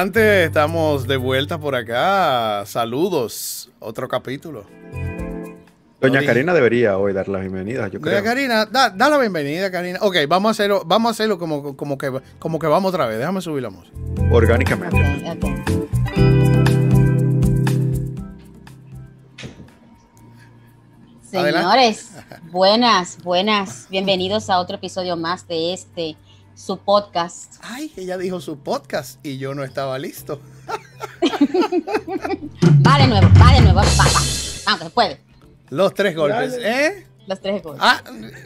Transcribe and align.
Adelante, 0.00 0.44
estamos 0.44 1.06
de 1.06 1.18
vuelta 1.18 1.58
por 1.58 1.74
acá. 1.74 2.64
Saludos, 2.64 3.68
otro 3.80 4.08
capítulo. 4.08 4.64
Doña 6.00 6.24
Karina 6.24 6.54
debería 6.54 6.96
hoy 6.96 7.12
dar 7.12 7.28
la 7.28 7.40
bienvenida, 7.40 7.86
yo 7.88 8.00
creo. 8.00 8.14
Doña 8.14 8.24
Karina, 8.24 8.64
da, 8.64 8.88
da, 8.88 9.10
la 9.10 9.18
bienvenida, 9.18 9.70
Karina. 9.70 9.98
Ok, 10.00 10.16
vamos 10.26 10.48
a 10.48 10.52
hacerlo, 10.52 10.84
vamos 10.86 11.10
a 11.10 11.12
hacerlo 11.12 11.38
como, 11.38 11.76
como, 11.76 11.98
que, 11.98 12.18
como 12.38 12.58
que 12.58 12.66
vamos 12.66 12.88
otra 12.88 13.04
vez. 13.04 13.18
Déjame 13.18 13.42
subir 13.42 13.62
la 13.62 13.68
música. 13.68 13.94
Orgánicamente. 14.32 14.96
Okay, 14.96 15.32
okay. 15.32 15.80
Señores, 21.30 22.12
buenas, 22.50 23.18
buenas. 23.22 23.86
Bienvenidos 23.90 24.48
a 24.48 24.60
otro 24.60 24.76
episodio 24.76 25.18
más 25.18 25.46
de 25.46 25.74
este, 25.74 26.16
su 26.60 26.76
podcast. 26.78 27.54
Ay, 27.62 27.90
ella 27.96 28.18
dijo 28.18 28.38
su 28.40 28.58
podcast 28.58 29.18
y 29.24 29.38
yo 29.38 29.54
no 29.54 29.64
estaba 29.64 29.98
listo. 29.98 30.40
va 32.86 32.98
de 32.98 33.06
nuevo, 33.06 33.28
va 33.40 33.52
de 33.54 33.60
nuevo, 33.62 33.76
va, 33.76 33.82
va. 33.82 34.04
Vamos, 34.66 34.82
se 34.82 34.90
puede. 34.90 35.20
Los 35.70 35.94
tres 35.94 36.14
golpes, 36.14 36.58
¿eh? 36.60 37.06
Los 37.26 37.40
tres 37.40 37.62
golpes. 37.62 37.82
Ah, 37.82 38.02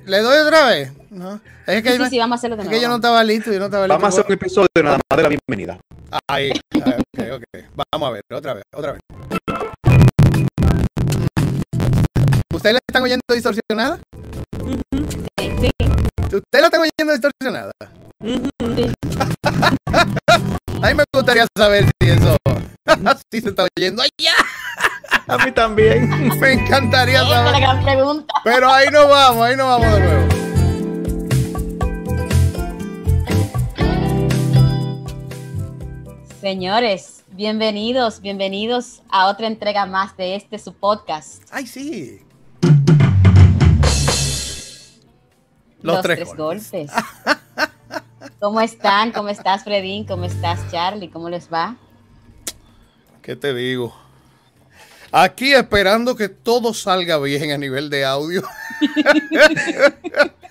¿le 0.07 0.19
doy 0.21 0.39
otra 0.39 0.67
vez? 0.67 0.93
No. 1.11 1.41
Es 1.67 1.83
que, 1.83 1.97
sí, 1.97 2.05
sí, 2.11 2.19
vamos 2.19 2.37
a 2.37 2.39
hacerlo 2.39 2.57
de 2.57 2.63
es 2.63 2.69
nuevo. 2.69 2.79
que 2.79 2.83
yo 2.83 2.89
no 2.89 2.97
estaba 2.97 3.25
listo, 3.25 3.53
yo 3.53 3.59
no 3.59 3.65
estaba 3.65 3.89
listo. 3.89 3.99
Vamos 3.99 4.05
a 4.05 4.09
hacer 4.21 4.27
un 4.27 4.33
episodio 4.33 4.69
nada 4.77 4.99
más 5.11 5.17
de 5.17 5.23
la 5.23 5.29
bienvenida. 5.29 5.81
Ahí, 6.29 6.53
ok, 6.73 7.21
ok. 7.33 7.45
Vamos 7.93 8.09
a 8.09 8.13
ver, 8.13 8.23
otra 8.33 8.55
vez, 8.55 8.63
otra 8.73 8.93
vez. 8.93 9.01
¿Ustedes 12.55 12.75
la 12.75 12.81
están 12.89 13.03
oyendo 13.03 13.23
distorsionada? 13.33 13.99
Sí. 15.37 15.71
¿Ustedes 16.25 16.61
la 16.61 16.67
están 16.67 16.81
oyendo 16.81 17.13
distorsionada? 17.13 17.73
Sí. 18.25 18.43
A 20.83 20.89
mí 20.89 20.95
me 20.95 21.05
gustaría 21.13 21.47
saber 21.57 21.85
si 22.01 22.09
eso 22.09 22.37
si 23.31 23.41
se 23.41 23.49
está 23.51 23.67
oyendo 23.77 24.03
allá. 24.03 24.35
A 25.27 25.39
mí 25.39 25.53
también. 25.53 26.11
Me 26.41 26.53
encantaría 26.53 27.23
la 27.23 27.45
saber. 27.45 27.61
gran 27.61 27.83
pregunta. 27.83 28.35
Pero 28.45 28.71
ahí 28.71 28.89
no 28.93 29.09
vamos, 29.09 29.43
ahí 29.43 29.57
no 29.57 29.67
vamos 29.67 29.93
de 29.93 30.01
nuevo. 30.01 30.29
Señores, 36.41 37.25
bienvenidos, 37.31 38.21
bienvenidos 38.21 39.03
a 39.09 39.29
otra 39.29 39.47
entrega 39.47 39.87
más 39.87 40.15
de 40.19 40.37
este 40.37 40.59
su 40.59 40.75
podcast. 40.75 41.43
Ay, 41.51 41.67
sí. 41.67 42.21
Los, 45.81 46.03
tres, 46.03 46.35
golpes. 46.35 46.91
¿Cómo 48.41 48.61
están? 48.61 49.13
¿Cómo 49.13 49.29
estás, 49.29 49.65
Fredín? 49.65 50.05
¿Cómo 50.07 50.25
estás, 50.25 50.61
Charlie? 50.71 51.09
¿Cómo 51.11 51.29
les 51.31 51.53
va? 51.53 51.77
¿Qué 53.23 53.37
te 53.37 53.55
digo? 53.55 53.95
Aquí 55.11 55.53
esperando 55.53 56.17
que 56.17 56.29
todo 56.29 56.75
salga 56.75 57.19
bien 57.19 57.53
a 57.53 57.59
nivel 57.59 57.89
de 57.89 58.05
audio. 58.05 58.43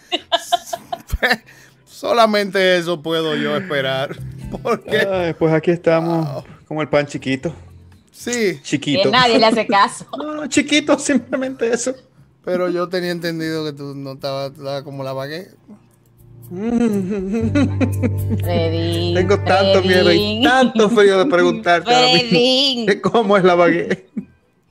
Solamente 1.86 2.78
eso 2.78 3.02
puedo 3.02 3.36
yo 3.36 3.56
esperar. 3.58 4.16
Porque, 4.62 5.08
Ay, 5.10 5.34
pues 5.34 5.54
aquí 5.54 5.72
estamos 5.72 6.44
como 6.68 6.82
el 6.82 6.90
pan 6.90 7.08
chiquito. 7.08 7.54
sí, 8.12 8.32
Que 8.58 8.62
Chiquito. 8.62 9.10
nadie 9.12 9.40
le 9.40 9.46
hace 9.46 9.66
caso. 9.68 10.06
No, 10.18 10.36
no, 10.36 10.48
chiquito, 10.48 10.98
simplemente 11.00 11.72
eso. 11.74 11.94
pero 12.44 12.70
yo 12.70 12.88
tenía 12.90 13.12
entendido 13.12 13.64
que 13.66 13.74
tú 13.74 13.96
no 13.96 14.14
estabas 14.14 14.52
como 14.84 15.04
la 15.04 15.14
bagué. 15.14 15.50
Fredín. 18.44 19.16
Tengo 19.16 19.40
tanto 19.40 19.82
miedo 19.82 20.12
y 20.12 20.44
tanto 20.44 20.90
frío 20.90 21.18
de 21.20 21.26
preguntarte 21.26 21.94
ahora 21.94 22.14
mismo 22.14 22.86
de 22.86 23.02
cómo 23.02 23.38
es 23.38 23.44
la 23.44 23.56
baguette. 23.56 24.10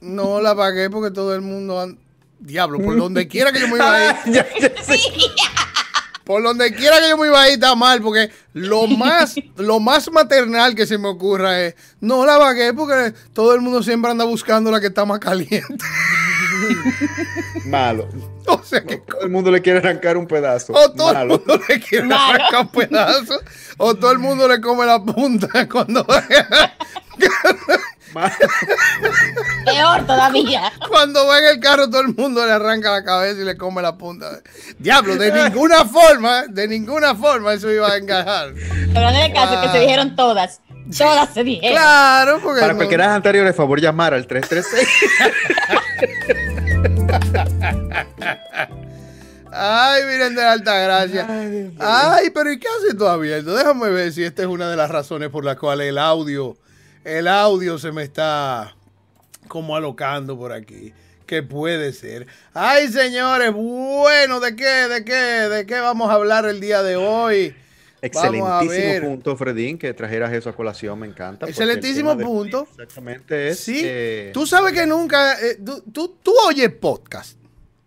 No 0.00 0.40
la 0.40 0.54
pagué 0.54 0.88
porque 0.90 1.10
todo 1.10 1.34
el 1.34 1.40
mundo. 1.40 1.94
Diablo, 2.38 2.78
por 2.80 2.96
donde 2.96 3.28
quiera 3.28 3.52
que 3.52 3.60
yo 3.60 3.68
me 3.68 3.76
iba 3.76 3.94
a 3.94 4.10
ir. 4.10 4.16
Ya, 4.32 4.46
ya 4.60 4.82
sé. 4.82 4.98
Por 6.24 6.42
donde 6.42 6.72
quiera 6.74 7.00
que 7.00 7.08
yo 7.08 7.16
me 7.16 7.26
iba 7.26 7.42
a 7.42 7.48
ir 7.48 7.54
está 7.54 7.74
mal, 7.74 8.00
porque 8.00 8.30
lo 8.52 8.86
más, 8.86 9.34
lo 9.56 9.80
más 9.80 10.10
maternal 10.10 10.74
que 10.74 10.86
se 10.86 10.98
me 10.98 11.08
ocurra 11.08 11.60
es, 11.60 11.74
no 12.00 12.24
la 12.24 12.38
pagué 12.38 12.72
porque 12.72 13.12
todo 13.32 13.54
el 13.54 13.60
mundo 13.60 13.82
siempre 13.82 14.10
anda 14.10 14.24
buscando 14.24 14.70
la 14.70 14.80
que 14.80 14.86
está 14.86 15.04
más 15.04 15.18
caliente. 15.18 15.84
Malo. 17.66 18.08
O 18.46 18.62
sea 18.62 18.82
que 18.82 18.98
Todo 18.98 19.22
el 19.22 19.30
mundo 19.30 19.50
le 19.50 19.60
quiere 19.62 19.78
arrancar 19.78 20.16
un 20.16 20.26
pedazo. 20.26 20.72
o 20.72 20.90
todo 20.92 21.10
el 21.12 21.28
mundo 21.28 21.60
le 21.68 21.80
quiere 21.80 22.06
Malo. 22.06 22.34
arrancar 22.34 22.70
pedazos, 22.70 23.40
o 23.78 23.94
todo 23.94 24.12
el 24.12 24.18
mundo 24.18 24.48
le 24.48 24.60
come 24.60 24.84
la 24.86 25.02
punta 25.02 25.68
cuando, 25.68 26.04
Malo. 28.12 28.34
Peor 29.64 30.06
todavía. 30.06 30.70
cuando 30.88 31.26
va 31.26 31.38
en 31.38 31.44
el 31.46 31.60
carro, 31.60 31.88
todo 31.88 32.02
el 32.02 32.14
mundo 32.14 32.44
le 32.44 32.52
arranca 32.52 32.90
la 32.90 33.02
cabeza 33.04 33.40
y 33.40 33.44
le 33.44 33.56
come 33.56 33.80
la 33.80 33.96
punta. 33.96 34.40
Diablo, 34.78 35.16
de 35.16 35.32
ninguna 35.32 35.84
forma, 35.86 36.42
de 36.46 36.68
ninguna 36.68 37.14
forma 37.14 37.54
eso 37.54 37.70
iba 37.70 37.88
a 37.90 37.96
encajar. 37.96 38.52
Pero 38.92 39.10
no 39.10 39.16
es 39.16 39.32
caso 39.32 39.62
que 39.62 39.68
se 39.70 39.78
dijeron 39.80 40.14
todas. 40.14 40.60
Todas 40.96 41.32
se 41.32 41.44
dijeron. 41.44 41.76
Claro, 41.76 42.40
porque 42.42 42.60
Para 42.60 42.72
no- 42.72 42.78
cualquiera 42.78 43.14
anterior, 43.14 43.46
de 43.46 43.52
favor 43.52 43.80
llamar 43.80 44.14
al 44.14 44.26
336. 44.26 44.88
Ay, 49.54 50.02
miren 50.06 50.34
de 50.34 50.42
alta 50.42 50.74
gracia. 50.78 51.26
Ay, 51.78 52.30
pero 52.30 52.50
¿y 52.52 52.58
qué 52.58 52.66
haces 52.68 52.96
tú 52.96 53.06
abierto? 53.06 53.54
Déjame 53.54 53.90
ver 53.90 54.12
si 54.12 54.24
esta 54.24 54.42
es 54.42 54.48
una 54.48 54.70
de 54.70 54.76
las 54.76 54.90
razones 54.90 55.28
por 55.28 55.44
las 55.44 55.56
cuales 55.56 55.88
el 55.88 55.98
audio, 55.98 56.56
el 57.04 57.28
audio 57.28 57.78
se 57.78 57.92
me 57.92 58.02
está 58.02 58.74
como 59.48 59.76
alocando 59.76 60.38
por 60.38 60.52
aquí. 60.52 60.94
¿Qué 61.26 61.42
puede 61.42 61.92
ser? 61.92 62.26
Ay, 62.54 62.88
señores, 62.88 63.52
bueno, 63.52 64.40
¿de 64.40 64.56
qué, 64.56 64.64
de 64.64 65.04
qué, 65.04 65.12
de 65.14 65.66
qué 65.66 65.80
vamos 65.80 66.10
a 66.10 66.14
hablar 66.14 66.46
el 66.46 66.60
día 66.60 66.82
de 66.82 66.96
hoy? 66.96 67.54
Excelentísimo 68.02 69.06
punto, 69.08 69.36
Fredín, 69.36 69.78
que 69.78 69.94
trajeras 69.94 70.32
eso 70.32 70.50
a 70.50 70.52
colación, 70.54 70.98
me 70.98 71.06
encanta. 71.06 71.46
Excelentísimo 71.48 72.18
punto. 72.18 72.66
Exactamente 72.72 73.48
es. 73.48 73.60
Sí, 73.60 73.80
eh, 73.84 74.30
tú 74.34 74.46
sabes 74.46 74.72
que 74.72 74.84
nunca, 74.86 75.34
eh, 75.40 75.56
tú, 75.64 75.82
tú, 75.92 76.16
tú 76.22 76.32
oyes 76.48 76.70
podcast. 76.72 77.38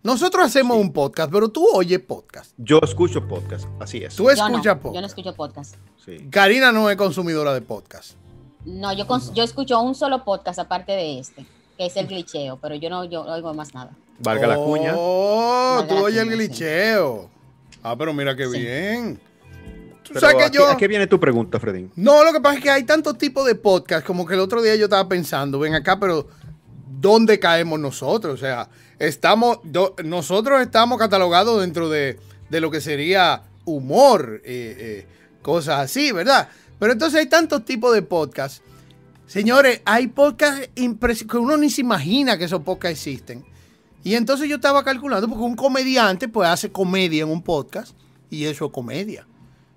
Nosotros 0.02 0.46
hacemos 0.46 0.78
un 0.78 0.92
podcast, 0.92 1.30
pero 1.32 1.48
tú 1.48 1.66
oyes 1.72 1.98
podcast. 2.00 2.52
Yo 2.56 2.78
escucho 2.82 3.26
podcast, 3.28 3.66
así 3.80 3.98
es. 4.04 4.14
Tú 4.16 4.24
Yo 4.24 4.30
escuchas 4.30 4.50
no, 4.52 4.62
yo 4.62 4.74
no 4.74 4.80
podcast. 4.82 5.06
escucho 5.06 5.34
podcast. 5.34 5.74
Sí. 6.04 6.28
Karina 6.30 6.72
no 6.72 6.88
es 6.88 6.96
consumidora 6.96 7.52
de 7.52 7.60
podcast. 7.60 8.12
No, 8.64 8.92
yo, 8.96 9.06
cons- 9.06 9.32
yo 9.34 9.42
escucho 9.44 9.80
un 9.80 9.94
solo 9.94 10.24
podcast 10.24 10.58
aparte 10.60 10.92
de 10.92 11.18
este, 11.18 11.44
que 11.76 11.86
es 11.86 11.96
el 11.96 12.06
glitcheo, 12.06 12.56
pero 12.60 12.74
yo 12.76 12.88
no 12.88 13.04
yo 13.04 13.22
oigo 13.22 13.52
más 13.52 13.74
nada. 13.74 13.90
Valga 14.20 14.46
la 14.46 14.56
cuña. 14.56 14.92
Oh, 14.96 15.84
tú 15.88 15.96
oyes 15.96 16.22
el 16.22 16.30
glitcheo. 16.30 17.28
Ah, 17.82 17.94
pero 17.98 18.14
mira 18.14 18.34
qué 18.34 18.46
Sí. 18.48 18.58
bien. 18.60 19.20
Tú 20.06 20.14
Pero 20.14 20.20
sabes 20.20 20.36
que 20.36 20.42
¿a, 20.44 20.50
qué, 20.50 20.56
yo. 20.56 20.68
a 20.70 20.76
qué 20.76 20.88
viene 20.88 21.06
tu 21.06 21.18
pregunta, 21.20 21.58
Fredín? 21.60 21.90
No, 21.96 22.22
lo 22.24 22.32
que 22.32 22.40
pasa 22.40 22.56
es 22.58 22.62
que 22.62 22.70
hay 22.70 22.84
tantos 22.84 23.18
tipos 23.18 23.46
de 23.46 23.54
podcast, 23.54 24.06
como 24.06 24.24
que 24.26 24.34
el 24.34 24.40
otro 24.40 24.62
día 24.62 24.76
yo 24.76 24.84
estaba 24.84 25.08
pensando, 25.08 25.58
ven 25.58 25.74
acá, 25.74 25.98
pero 25.98 26.28
¿dónde 27.00 27.38
caemos 27.38 27.78
nosotros? 27.80 28.34
O 28.34 28.36
sea, 28.36 28.68
estamos, 28.98 29.58
do- 29.64 29.94
nosotros 30.04 30.60
estamos 30.62 30.98
catalogados 30.98 31.60
dentro 31.60 31.88
de, 31.88 32.18
de 32.48 32.60
lo 32.60 32.70
que 32.70 32.80
sería 32.80 33.42
humor, 33.64 34.40
eh, 34.44 34.76
eh, 34.78 35.06
cosas 35.42 35.80
así, 35.80 36.12
¿verdad? 36.12 36.48
Pero 36.78 36.92
entonces 36.92 37.18
hay 37.20 37.26
tantos 37.26 37.64
tipos 37.64 37.92
de 37.94 38.02
podcasts. 38.02 38.62
Señores, 39.26 39.80
hay 39.84 40.06
podcasts 40.06 40.68
que 40.74 41.36
uno 41.36 41.56
ni 41.56 41.68
se 41.70 41.80
imagina 41.80 42.38
que 42.38 42.44
esos 42.44 42.62
podcasts 42.62 43.06
existen. 43.06 43.44
Y 44.04 44.14
entonces 44.14 44.48
yo 44.48 44.56
estaba 44.56 44.84
calculando, 44.84 45.26
porque 45.28 45.42
un 45.42 45.56
comediante 45.56 46.28
pues 46.28 46.48
hace 46.48 46.70
comedia 46.70 47.24
en 47.24 47.30
un 47.30 47.42
podcast 47.42 47.96
y 48.30 48.44
eso 48.44 48.66
es 48.66 48.70
comedia. 48.72 49.26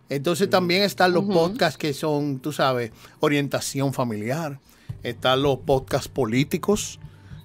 Entonces 0.09 0.49
también 0.49 0.81
están 0.83 1.13
los 1.13 1.25
podcasts 1.25 1.77
que 1.77 1.93
son, 1.93 2.39
tú 2.39 2.51
sabes, 2.51 2.91
orientación 3.19 3.93
familiar. 3.93 4.59
Están 5.03 5.43
los 5.43 5.59
podcasts 5.59 6.07
políticos. 6.07 6.99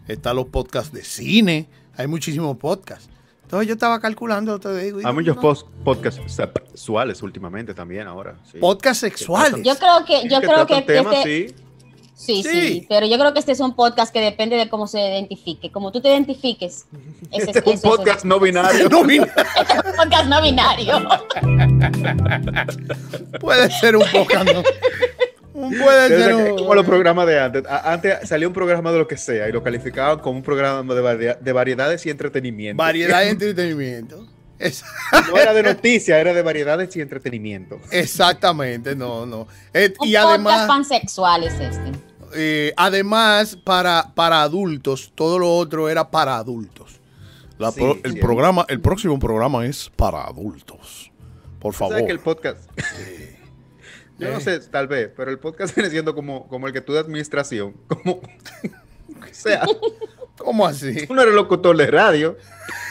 Están 0.09 0.37
los 0.37 0.47
podcasts 0.47 0.93
de 0.93 1.05
cine. 1.05 1.69
Hay 1.97 2.07
muchísimos 2.07 2.57
podcasts. 2.57 3.09
Entonces 3.43 3.69
yo 3.69 3.75
estaba 3.75 4.01
calculando, 4.01 4.59
te 4.59 4.75
digo. 4.77 5.01
y 5.01 5.05
Hay 5.05 5.13
muchos 5.13 5.37
no. 5.37 5.55
podcasts 5.85 6.21
sexuales 6.27 7.23
últimamente 7.23 7.75
también 7.75 8.07
ahora. 8.09 8.37
Sí. 8.51 8.59
Podcasts 8.59 9.01
sexuales. 9.01 9.63
Yo 9.63 9.77
creo 9.77 10.05
que 10.07 10.29
yo 10.29 10.41
Que 10.41 10.47
creo 10.47 10.67
que 10.67 10.79
este, 10.79 11.23
sí. 11.23 11.55
Sí, 12.15 12.43
Sí. 12.43 12.51
sí, 12.51 12.87
pero 12.89 13.07
yo 13.07 13.19
creo 13.19 13.33
que 13.33 13.39
este 13.41 13.53
es 13.53 13.61
un 13.61 13.75
podcast 13.75 14.13
que 14.13 14.21
depende 14.21 14.57
de 14.57 14.69
cómo 14.69 14.87
se 14.87 14.99
identifique. 15.01 15.71
Como 15.73 15.93
tú 15.93 16.01
te 16.01 16.09
identifiques. 16.09 16.87
Ese, 17.33 17.51
Este 17.51 17.59
es 17.59 17.67
un 17.67 17.73
ese 17.73 17.73
es 17.75 17.81
podcast 17.83 18.25
no 18.25 18.39
binario. 18.41 18.89
No, 18.91 19.03
mira, 19.05 19.25
un 19.87 19.97
podcast 19.97 20.27
no 20.29 20.41
binario. 20.43 21.03
puede 23.41 23.71
ser 23.71 23.97
un 23.97 24.05
podcast. 24.13 24.51
¿no? 24.53 24.63
Puede 25.55 26.07
Es 26.17 26.23
ser 26.25 26.35
un- 26.35 26.59
como 26.59 26.75
los 26.75 26.85
programas 26.85 27.27
de 27.27 27.39
antes. 27.41 27.63
Antes 27.69 28.29
salía 28.29 28.49
un 28.49 28.55
programa 28.55 28.91
de 28.93 28.99
lo 28.99 29.07
que 29.07 29.17
sea 29.17 29.49
y 29.49 29.53
lo 29.53 29.63
calificaban 29.63 30.19
como 30.19 30.39
un 30.39 30.43
programa 30.43 30.95
de, 30.95 31.01
varia- 31.01 31.39
de 31.41 31.53
variedades 31.53 32.05
y 32.07 32.11
entretenimiento. 32.11 32.83
variedad 32.83 33.21
de 33.21 33.31
entretenimiento. 33.31 34.27
No 35.29 35.37
era 35.37 35.53
de 35.53 35.63
noticias, 35.63 36.19
era 36.19 36.33
de 36.33 36.43
variedades 36.43 36.95
y 36.97 37.01
entretenimiento. 37.01 37.81
Exactamente, 37.91 38.95
no, 38.95 39.27
no. 39.27 39.49
Eh, 39.73 39.93
y 40.03 40.15
además 40.17 40.67
pansexual 40.67 41.45
es 41.45 41.55
este. 41.55 41.93
Eh, 42.37 42.73
además, 42.77 43.57
para, 43.57 44.13
para 44.15 44.43
adultos, 44.43 45.13
todo 45.15 45.39
lo 45.39 45.53
otro 45.55 45.89
era 45.89 46.11
para 46.11 46.37
adultos. 46.37 47.01
el 48.03 48.19
programa, 48.19 48.65
el 48.69 48.81
próximo 48.81 49.19
programa 49.19 49.67
es 49.67 49.91
para 49.95 50.25
adultos. 50.25 51.11
Por 51.61 51.75
favor. 51.75 51.95
¿Sabes 51.95 52.07
que 52.07 52.13
el 52.13 52.21
podcast? 52.21 52.71
Yo 54.19 54.31
no 54.31 54.41
sé, 54.41 54.61
tal 54.61 54.87
vez, 54.87 55.11
pero 55.17 55.31
el 55.31 55.39
podcast 55.39 55.75
viene 55.77 55.91
siendo 55.91 56.15
como, 56.15 56.47
como 56.49 56.67
el 56.67 56.73
que 56.73 56.81
tú 56.81 56.93
de 56.93 57.01
administración. 57.01 57.75
Como, 57.89 58.13
o 58.21 58.23
sea, 59.33 59.65
¿cómo 60.37 60.67
así? 60.67 61.07
Tú 61.07 61.15
no 61.15 61.23
eres 61.23 61.35
locutor 61.35 61.77
de 61.77 61.87
radio. 61.87 62.37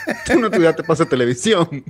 Tú 0.25 0.39
no 0.39 0.47
estudiaste 0.47 0.83
para 0.83 0.93
hacer 0.93 1.07
televisión. 1.07 1.83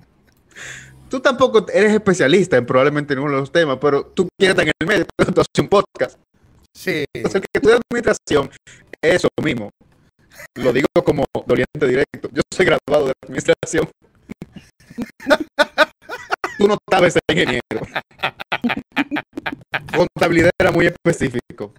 Tú 1.09 1.19
tampoco 1.19 1.65
eres 1.71 1.93
especialista 1.93 2.57
en 2.57 2.65
probablemente 2.65 3.15
ninguno 3.15 3.35
de 3.35 3.41
los 3.41 3.51
temas, 3.51 3.77
pero 3.79 4.03
tú 4.03 4.27
quieres 4.35 4.57
estar 4.57 4.65
en 4.65 4.71
el 4.79 4.87
medio, 4.87 5.05
tú 5.15 5.41
haces 5.41 5.59
un 5.59 5.67
podcast. 5.67 6.19
Sí. 6.75 7.05
Entonces, 7.13 7.35
el 7.35 7.41
que 7.41 7.47
estudia 7.53 7.79
administración 7.91 8.49
es 8.99 9.15
eso 9.15 9.27
mismo. 9.43 9.69
Lo 10.55 10.73
digo 10.73 10.87
como 11.05 11.23
doliente 11.45 11.87
directo. 11.87 12.29
Yo 12.31 12.41
soy 12.51 12.65
graduado 12.65 13.07
de 13.07 13.13
administración. 13.21 13.87
tú 16.57 16.67
no 16.67 16.77
sabes 16.89 17.13
ser 17.13 17.21
ingeniero. 17.29 17.61
Contabilidad 19.95 20.49
era 20.59 20.71
muy 20.71 20.87
específico. 20.87 21.73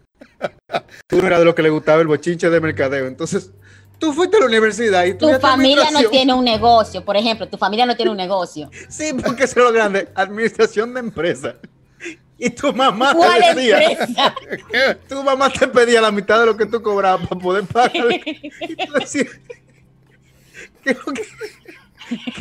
Tú 1.06 1.20
no 1.20 1.26
eras 1.26 1.40
de 1.40 1.44
lo 1.44 1.54
que 1.54 1.62
le 1.62 1.70
gustaba 1.70 2.00
el 2.00 2.06
bochinche 2.06 2.50
de 2.50 2.60
mercadeo. 2.60 3.06
Entonces, 3.06 3.50
tú 3.98 4.12
fuiste 4.12 4.36
a 4.36 4.40
la 4.40 4.46
universidad 4.46 5.04
y 5.04 5.14
tu 5.14 5.28
familia 5.40 5.90
no 5.90 6.08
tiene 6.10 6.34
un 6.34 6.44
negocio, 6.44 7.04
por 7.04 7.16
ejemplo, 7.16 7.48
tu 7.48 7.56
familia 7.56 7.86
no 7.86 7.96
tiene 7.96 8.10
un 8.10 8.16
negocio. 8.16 8.70
sí, 8.88 9.12
porque 9.24 9.44
es 9.44 9.56
lo 9.56 9.72
grande, 9.72 10.08
administración 10.14 10.94
de 10.94 11.00
empresa. 11.00 11.56
Y 12.36 12.50
tu 12.50 12.72
mamá 12.72 13.14
te 13.14 13.54
decía, 13.54 13.80
empresa? 13.80 14.34
tu 15.08 15.22
mamá 15.22 15.48
te 15.50 15.68
pedía 15.68 16.00
la 16.00 16.10
mitad 16.10 16.40
de 16.40 16.46
lo 16.46 16.56
que 16.56 16.66
tú 16.66 16.82
cobrabas 16.82 17.26
para 17.28 17.40
poder 17.40 17.64
pagar. 17.64 17.92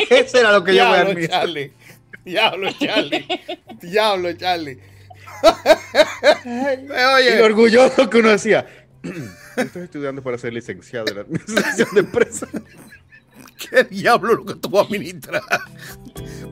Eso 0.10 0.38
era 0.38 0.52
lo 0.52 0.64
que 0.64 0.76
yo 0.76 0.88
voy 0.88 0.98
a 0.98 1.02
admitir. 1.02 1.74
Diablo, 2.26 2.72
Charlie. 2.80 3.26
Diablo, 3.82 4.34
Charlie. 4.34 4.80
Oye. 6.46 7.38
Y 7.38 7.42
orgulloso 7.42 8.10
que 8.10 8.20
uno 8.20 8.30
decía, 8.30 8.66
estoy 9.58 9.84
estudiando 9.84 10.22
para 10.22 10.38
ser 10.38 10.54
licenciado 10.54 11.12
en 11.12 11.20
administración 11.20 11.90
de 11.94 12.00
empresas. 12.00 12.50
¿Qué 13.70 13.84
diablo 13.84 14.36
lo 14.36 14.46
que 14.46 14.56
tú 14.56 14.70
vas 14.70 14.84
a 14.84 14.86
administrar? 14.86 15.42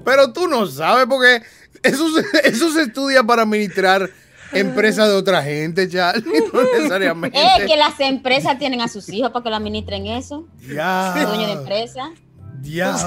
Pero 0.05 0.31
tú 0.31 0.47
no 0.47 0.65
sabes 0.67 1.05
porque 1.07 1.41
eso, 1.83 2.05
eso 2.43 2.71
se 2.71 2.83
estudia 2.83 3.23
para 3.23 3.41
administrar 3.41 4.09
empresas 4.53 5.07
de 5.07 5.15
otra 5.15 5.43
gente, 5.43 5.89
Charlie, 5.89 6.43
no 6.53 6.61
necesariamente. 6.77 7.38
Es 7.39 7.65
que 7.65 7.77
las 7.77 7.99
empresas 7.99 8.57
tienen 8.57 8.81
a 8.81 8.88
sus 8.88 9.09
hijos 9.09 9.31
para 9.31 9.43
que 9.43 9.49
lo 9.49 9.55
administren 9.55 10.05
eso. 10.07 10.47
Ya. 10.59 11.13
Dueño 11.25 11.47
de 11.47 11.53
empresa. 11.53 12.11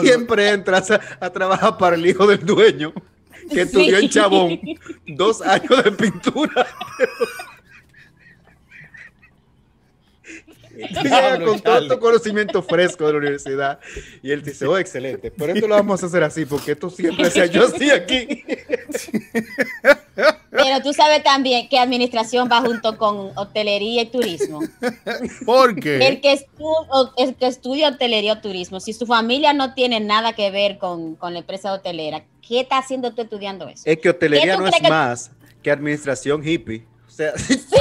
Siempre 0.01 0.51
entras 0.51 0.91
a, 0.91 1.31
trabajar 1.31 1.79
para 1.79 1.97
el 1.97 2.05
hijo 2.07 2.27
del 2.27 2.45
dueño, 2.45 2.93
que 3.51 3.63
estudió 3.63 3.99
en 3.99 4.09
Chabón 4.09 4.61
dos 5.07 5.41
años 5.43 5.85
de 5.85 5.93
pintura. 5.93 6.67
con 11.45 11.61
todo 11.61 11.89
tu 11.89 11.99
conocimiento 11.99 12.63
fresco 12.63 13.07
de 13.07 13.13
la 13.13 13.19
universidad. 13.19 13.79
Y 14.23 14.31
él 14.31 14.43
dice, 14.43 14.67
oh, 14.67 14.79
excelente, 14.79 15.31
pero 15.31 15.53
esto 15.53 15.69
lo 15.69 15.75
vamos 15.75 16.03
a 16.03 16.07
hacer 16.07 16.23
así, 16.23 16.45
porque 16.45 16.73
esto 16.73 16.91
siempre 16.91 17.31
se 17.31 17.49
yo 17.51 17.67
así 17.67 17.91
aquí. 17.91 18.45
Pero 20.51 20.83
tú 20.83 20.93
sabes 20.93 21.23
también 21.23 21.69
que 21.69 21.79
administración 21.79 22.49
va 22.51 22.61
junto 22.61 22.97
con 22.97 23.33
hotelería 23.37 24.03
y 24.03 24.07
turismo. 24.07 24.61
¿Por 25.45 25.75
qué? 25.77 26.07
El 26.07 26.21
que, 26.21 26.47
el 27.17 27.35
que 27.35 27.47
estudia 27.47 27.89
hotelería 27.89 28.35
o 28.35 28.41
turismo, 28.41 28.81
si 28.81 28.93
su 28.93 29.07
familia 29.07 29.53
no 29.53 29.75
tiene 29.75 30.01
nada 30.01 30.33
que 30.35 30.51
ver 30.51 30.79
con, 30.79 31.17
con 31.17 31.33
la 31.33 31.41
empresa 31.41 31.73
hotelera, 31.73 32.25
¿qué 32.47 32.61
está 32.61 32.79
haciendo 32.79 33.13
tú 33.15 33.23
estudiando 33.23 33.69
eso? 33.69 33.83
Es 33.85 33.99
que 33.99 34.11
hotelería 34.11 34.57
no 34.57 34.67
es 34.67 34.83
más 34.83 35.31
que 35.63 35.71
administración 35.71 36.47
hippie. 36.47 36.87
O 37.07 37.17
sea, 37.17 37.33
si 37.39 37.57
tú, 37.57 37.77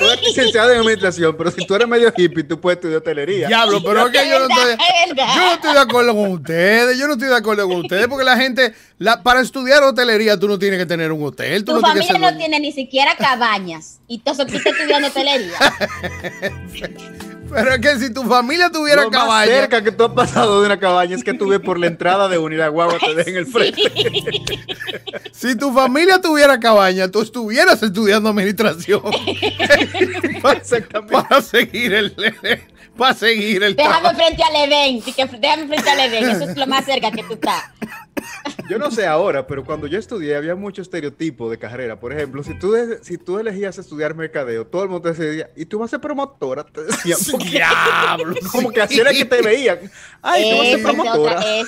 eres 0.00 0.22
licenciado 0.22 0.70
en 0.72 0.78
administración, 0.78 1.34
pero 1.36 1.50
si 1.50 1.66
tú 1.66 1.74
eres 1.74 1.88
medio 1.88 2.12
hippie, 2.16 2.44
tú 2.44 2.60
puedes 2.60 2.76
estudiar 2.76 2.98
hotelería. 2.98 3.48
Diablo, 3.48 3.82
pero 3.82 4.06
es 4.06 4.12
que 4.12 4.28
yo 4.28 4.38
no, 4.38 4.48
estoy, 4.48 4.76
yo 5.16 5.40
no 5.40 5.52
estoy 5.54 5.72
de 5.72 5.80
acuerdo 5.80 6.14
con 6.14 6.30
ustedes. 6.30 6.98
Yo 6.98 7.06
no 7.08 7.14
estoy 7.14 7.28
de 7.28 7.36
acuerdo 7.36 7.68
con 7.68 7.78
ustedes 7.78 8.06
porque 8.06 8.24
la 8.24 8.36
gente, 8.36 8.74
la, 8.98 9.24
para 9.24 9.40
estudiar 9.40 9.82
hotelería, 9.82 10.38
tú 10.38 10.46
no 10.46 10.56
tienes 10.56 10.78
que 10.78 10.86
tener 10.86 11.10
un 11.10 11.24
hotel. 11.24 11.64
tu 11.64 11.80
familia 11.80 12.16
no 12.18 12.36
tiene 12.36 12.60
ni 12.60 12.70
siquiera 12.70 13.16
cabañas. 13.16 13.98
Y 14.06 14.16
entonces 14.16 14.46
tú 14.46 14.56
estás 14.56 14.72
estudiando 14.72 15.08
hotelería. 15.08 15.58
Pero 17.50 17.74
es 17.74 17.80
que 17.80 17.98
si 17.98 18.12
tu 18.12 18.24
familia 18.24 18.70
tuviera 18.70 19.02
Lo 19.02 19.10
cabaña. 19.10 19.50
Más 19.50 19.60
cerca 19.60 19.82
que 19.82 19.92
tú 19.92 20.04
has 20.04 20.12
pasado 20.12 20.60
de 20.60 20.66
una 20.66 20.78
cabaña 20.78 21.16
es 21.16 21.24
que 21.24 21.34
tú 21.34 21.48
ves 21.48 21.60
por 21.60 21.78
la 21.78 21.86
entrada 21.86 22.28
de 22.28 22.38
una 22.38 22.68
guagua 22.68 22.98
te 22.98 23.14
dejen 23.14 23.36
el 23.36 23.46
frente. 23.46 23.82
si 25.32 25.56
tu 25.56 25.72
familia 25.72 26.20
tuviera 26.20 26.58
cabaña, 26.60 27.10
tú 27.10 27.22
estuvieras 27.22 27.82
estudiando 27.82 28.28
administración. 28.28 29.02
Exactamente. 30.56 31.12
Para 31.12 31.42
seguir 31.42 31.94
el. 31.94 32.12
Para 32.96 33.14
seguir 33.14 33.62
el. 33.62 33.76
Déjame 33.76 34.14
frente 34.14 34.42
al 34.42 34.56
evento. 34.70 35.12
Déjame 35.38 35.68
frente 35.68 35.90
al 35.90 36.00
evento. 36.00 36.30
Eso 36.32 36.50
es 36.50 36.56
lo 36.56 36.66
más 36.66 36.84
cerca 36.84 37.10
que 37.12 37.22
tú 37.22 37.34
estás. 37.34 37.64
Yo 38.68 38.78
no 38.78 38.90
sé 38.90 39.06
ahora, 39.06 39.46
pero 39.46 39.64
cuando 39.64 39.86
yo 39.86 39.98
estudié 39.98 40.36
había 40.36 40.54
mucho 40.54 40.82
estereotipo 40.82 41.50
de 41.50 41.58
carrera. 41.58 41.98
Por 41.98 42.12
ejemplo, 42.12 42.42
si 42.44 42.58
tú, 42.58 42.74
si 43.02 43.16
tú 43.16 43.38
elegías 43.38 43.78
estudiar 43.78 44.14
mercadeo, 44.14 44.66
todo 44.66 44.82
el 44.82 44.88
mundo 44.90 45.10
te 45.10 45.22
decía, 45.22 45.50
¿y 45.56 45.64
tú 45.64 45.78
vas 45.78 45.88
a 45.88 45.90
ser 45.92 46.00
promotora? 46.00 46.64
Te 46.64 46.84
decían, 46.84 47.18
Diablo, 47.38 48.34
como 48.52 48.70
que 48.70 48.82
así 48.82 49.00
era 49.00 49.12
que 49.12 49.24
te 49.24 49.40
veían. 49.42 49.78
Ay, 50.22 50.50
tú 50.50 50.58
vas 50.58 50.66
a 50.66 50.70
ser 50.70 50.82
promotora. 50.82 51.60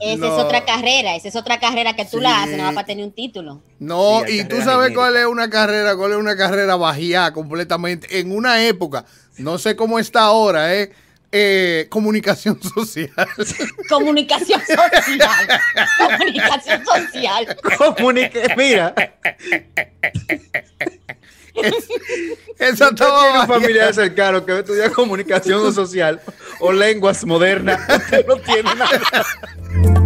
esa 0.00 0.26
es 0.26 0.32
otra 0.32 0.64
carrera, 0.64 1.16
esa 1.16 1.28
es 1.28 1.36
otra 1.36 1.60
carrera 1.60 1.94
que 1.94 2.04
tú 2.04 2.20
la 2.20 2.42
haces, 2.42 2.56
no 2.56 2.64
vas 2.64 2.74
para 2.74 2.86
tener 2.86 3.04
un 3.04 3.12
título. 3.12 3.62
No, 3.78 4.26
y 4.26 4.44
tú 4.44 4.56
sabes 4.62 4.92
cuál 4.94 5.16
es 5.16 5.26
una 5.26 5.50
carrera, 5.50 5.96
cuál 5.96 6.12
es 6.12 6.18
una 6.18 6.36
carrera 6.36 6.76
bajía 6.76 7.32
completamente. 7.32 8.18
En 8.18 8.32
una 8.32 8.66
época, 8.66 9.04
no 9.38 9.58
sé 9.58 9.76
cómo 9.76 9.98
está 9.98 10.22
ahora, 10.22 10.74
¿eh? 10.74 10.92
Eh, 11.38 11.86
comunicación 11.90 12.58
social. 12.62 13.12
Comunicación 13.90 14.58
social. 14.64 15.60
comunicación 15.98 16.82
social. 16.82 17.56
Comunique, 17.76 18.54
mira. 18.56 18.94
esa 22.58 22.94
tiene 22.94 23.40
un 23.40 23.46
familiar 23.46 23.92
cercano 23.92 24.46
que 24.46 24.60
estudia 24.60 24.90
comunicación 24.90 25.74
social 25.74 26.22
o 26.58 26.72
lenguas 26.72 27.22
modernas. 27.26 27.80
no 28.26 28.36
tiene 28.38 28.74
nada. 28.74 30.05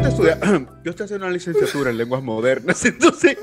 ¿Qué 0.00 0.04
te 0.04 0.12
estudias? 0.12 0.38
Yo 0.82 0.92
estoy 0.92 1.04
haciendo 1.04 1.26
una 1.26 1.34
licenciatura 1.34 1.90
en 1.90 1.98
lenguas 1.98 2.22
modernas, 2.22 2.82
entonces... 2.86 3.36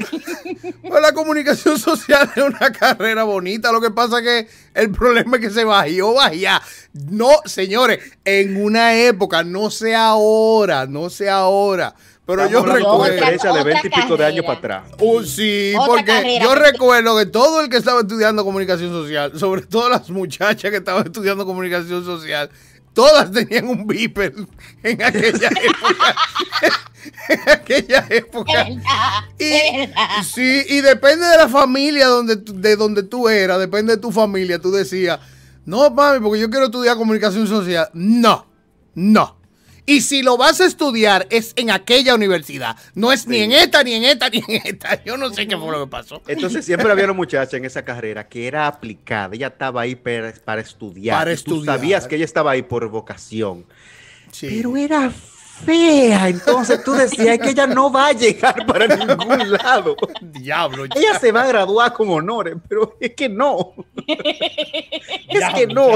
Pues 0.81 1.01
la 1.01 1.11
comunicación 1.13 1.77
social 1.77 2.31
es 2.35 2.43
una 2.43 2.71
carrera 2.71 3.23
bonita, 3.25 3.71
lo 3.71 3.79
que 3.79 3.91
pasa 3.91 4.17
es 4.19 4.23
que 4.23 4.47
el 4.73 4.89
problema 4.89 5.37
es 5.37 5.41
que 5.43 5.49
se 5.51 5.63
bajó, 5.63 6.15
bajía. 6.15 6.59
No, 6.93 7.29
señores, 7.45 7.99
en 8.25 8.59
una 8.59 8.95
época, 8.95 9.43
no 9.43 9.69
sé 9.69 9.93
ahora, 9.93 10.87
no 10.87 11.11
sé 11.11 11.29
ahora, 11.29 11.93
pero 12.25 12.49
yo 12.49 12.65
recuerdo... 12.65 13.03
de 13.03 13.63
20 13.63 13.87
y 13.87 13.89
pico 13.91 14.17
de 14.17 14.25
años 14.25 14.43
para 14.43 14.57
atrás. 14.57 14.83
Uh, 14.99 15.21
sí, 15.21 15.75
porque 15.85 16.39
yo 16.41 16.55
recuerdo 16.55 17.15
que 17.19 17.27
todo 17.27 17.61
el 17.61 17.69
que 17.69 17.77
estaba 17.77 18.01
estudiando 18.01 18.43
comunicación 18.43 18.89
social, 18.89 19.37
sobre 19.37 19.61
todo 19.61 19.89
las 19.89 20.09
muchachas 20.09 20.71
que 20.71 20.77
estaban 20.77 21.05
estudiando 21.05 21.45
comunicación 21.45 22.03
social, 22.03 22.49
Todas 22.97 23.31
tenían 23.31 23.67
un 23.67 23.85
beeper 23.85 24.33
en 24.81 25.03
aquella 25.03 25.49
época. 25.63 26.15
en 27.29 27.49
aquella 27.49 28.07
época. 28.09 28.67
Y, 29.37 30.23
sí, 30.23 30.63
y 30.67 30.81
depende 30.81 31.27
de 31.27 31.37
la 31.37 31.47
familia 31.47 32.07
donde, 32.07 32.37
de 32.37 32.75
donde 32.75 33.03
tú 33.03 33.29
eras, 33.29 33.59
depende 33.59 33.97
de 33.97 34.01
tu 34.01 34.11
familia, 34.11 34.57
tú 34.57 34.71
decías, 34.71 35.19
no, 35.63 35.91
mami, 35.91 36.21
porque 36.21 36.39
yo 36.39 36.49
quiero 36.49 36.65
estudiar 36.65 36.97
comunicación 36.97 37.45
social. 37.45 37.87
No, 37.93 38.47
no. 38.95 39.36
Y 39.89 40.01
si 40.01 40.21
lo 40.21 40.35
vas 40.35 40.59
a 40.59 40.65
estudiar 40.65 41.27
es 41.29 41.53
en 41.55 41.71
aquella 41.71 42.13
universidad. 42.13 42.75
No 42.93 43.13
es 43.13 43.25
ni 43.25 43.37
en 43.37 43.53
esta, 43.53 43.83
ni 43.83 43.93
en 43.93 44.03
esta, 44.03 44.29
ni 44.29 44.39
en 44.39 44.61
esta. 44.65 45.01
Yo 45.05 45.15
no 45.15 45.33
sé 45.33 45.47
qué 45.47 45.57
fue 45.57 45.71
lo 45.71 45.85
que 45.85 45.89
pasó. 45.89 46.21
Entonces 46.27 46.65
siempre 46.65 46.91
había 46.91 47.05
una 47.05 47.13
muchacha 47.13 47.55
en 47.55 47.63
esa 47.63 47.85
carrera 47.85 48.27
que 48.27 48.47
era 48.47 48.67
aplicada. 48.67 49.33
Ella 49.33 49.47
estaba 49.47 49.81
ahí 49.81 49.95
para, 49.95 50.27
estudiar. 50.59 51.19
Para 51.19 51.31
estudiar. 51.31 51.59
Tú 51.59 51.65
sabías 51.65 52.05
que 52.05 52.17
ella 52.17 52.25
estaba 52.25 52.51
ahí 52.51 52.63
por 52.63 52.85
vocación. 52.89 53.65
Pero 54.41 54.75
era 54.75 55.09
fea. 55.09 56.27
Entonces 56.27 56.83
tú 56.83 56.91
decías 56.91 57.39
que 57.39 57.51
ella 57.51 57.65
no 57.65 57.89
va 57.89 58.07
a 58.07 58.11
llegar 58.11 58.65
para 58.65 58.87
ningún 58.93 59.51
lado. 59.51 59.95
Diablo. 60.21 60.83
Ella 60.83 61.17
se 61.17 61.31
va 61.31 61.43
a 61.43 61.47
graduar 61.47 61.93
con 61.93 62.09
honores, 62.09 62.55
pero 62.67 62.97
es 62.99 63.13
que 63.13 63.29
no. 63.29 63.73
es 64.05 65.53
que 65.55 65.65
no. 65.65 65.91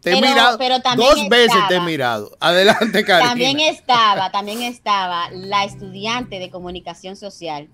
Te 0.00 0.12
he 0.12 0.20
mirado. 0.20 0.58
dos 0.96 1.28
veces 1.28 1.58
te 1.68 1.76
he 1.76 1.80
mirado. 1.80 2.36
Adelante, 2.40 3.04
Karina. 3.04 3.30
También 3.30 3.60
estaba, 3.60 4.30
también 4.30 4.62
estaba 4.62 5.30
la 5.30 5.64
estudiante 5.64 6.38
de 6.38 6.50
comunicación 6.50 7.16
social 7.16 7.68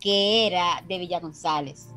que 0.00 0.46
era 0.46 0.82
de 0.86 0.98
Villa 0.98 1.18
González. 1.18 1.88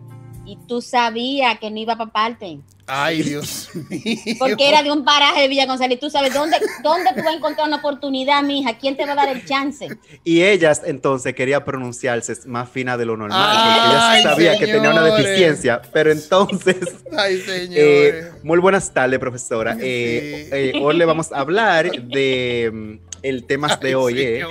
Y 0.45 0.55
tú 0.67 0.81
sabías 0.81 1.59
que 1.59 1.69
no 1.69 1.77
iba 1.77 1.97
para 1.97 2.11
parte. 2.11 2.61
Ay, 2.87 3.21
Dios 3.21 3.69
mío. 3.89 4.35
Porque 4.39 4.69
era 4.69 4.81
de 4.81 4.91
un 4.91 5.03
paraje 5.03 5.41
de 5.41 5.47
Villa 5.49 5.65
González. 5.65 5.99
Tú 5.99 6.09
sabes 6.09 6.33
dónde, 6.33 6.57
dónde 6.81 7.09
tú 7.13 7.21
vas 7.21 7.33
a 7.33 7.37
encontrar 7.37 7.67
una 7.67 7.77
oportunidad, 7.77 8.41
mija. 8.43 8.77
¿Quién 8.77 8.95
te 8.95 9.05
va 9.05 9.11
a 9.11 9.15
dar 9.15 9.29
el 9.29 9.45
chance? 9.45 9.89
Y 10.23 10.41
ellas 10.43 10.81
entonces 10.85 11.35
quería 11.35 11.65
pronunciarse 11.65 12.33
más 12.47 12.69
fina 12.69 12.97
de 12.97 13.05
lo 13.05 13.17
normal. 13.17 13.57
porque 13.57 14.19
ella 14.19 14.29
sabía 14.29 14.57
que 14.57 14.67
tenía 14.67 14.89
una 14.89 15.03
deficiencia. 15.03 15.81
Pero 15.91 16.11
entonces. 16.11 16.77
Ay, 17.17 17.43
eh, 17.47 18.31
muy 18.43 18.59
buenas 18.59 18.93
tardes, 18.93 19.19
profesora. 19.19 19.75
Eh, 19.79 20.49
eh, 20.51 20.79
hoy 20.81 20.95
le 20.97 21.05
vamos 21.05 21.31
a 21.33 21.39
hablar 21.39 21.91
de 21.91 22.71
mm, 22.73 23.06
el 23.29 23.43
tema 23.45 23.75
de 23.75 23.95
hoy. 23.95 24.21
¿eh? 24.21 24.45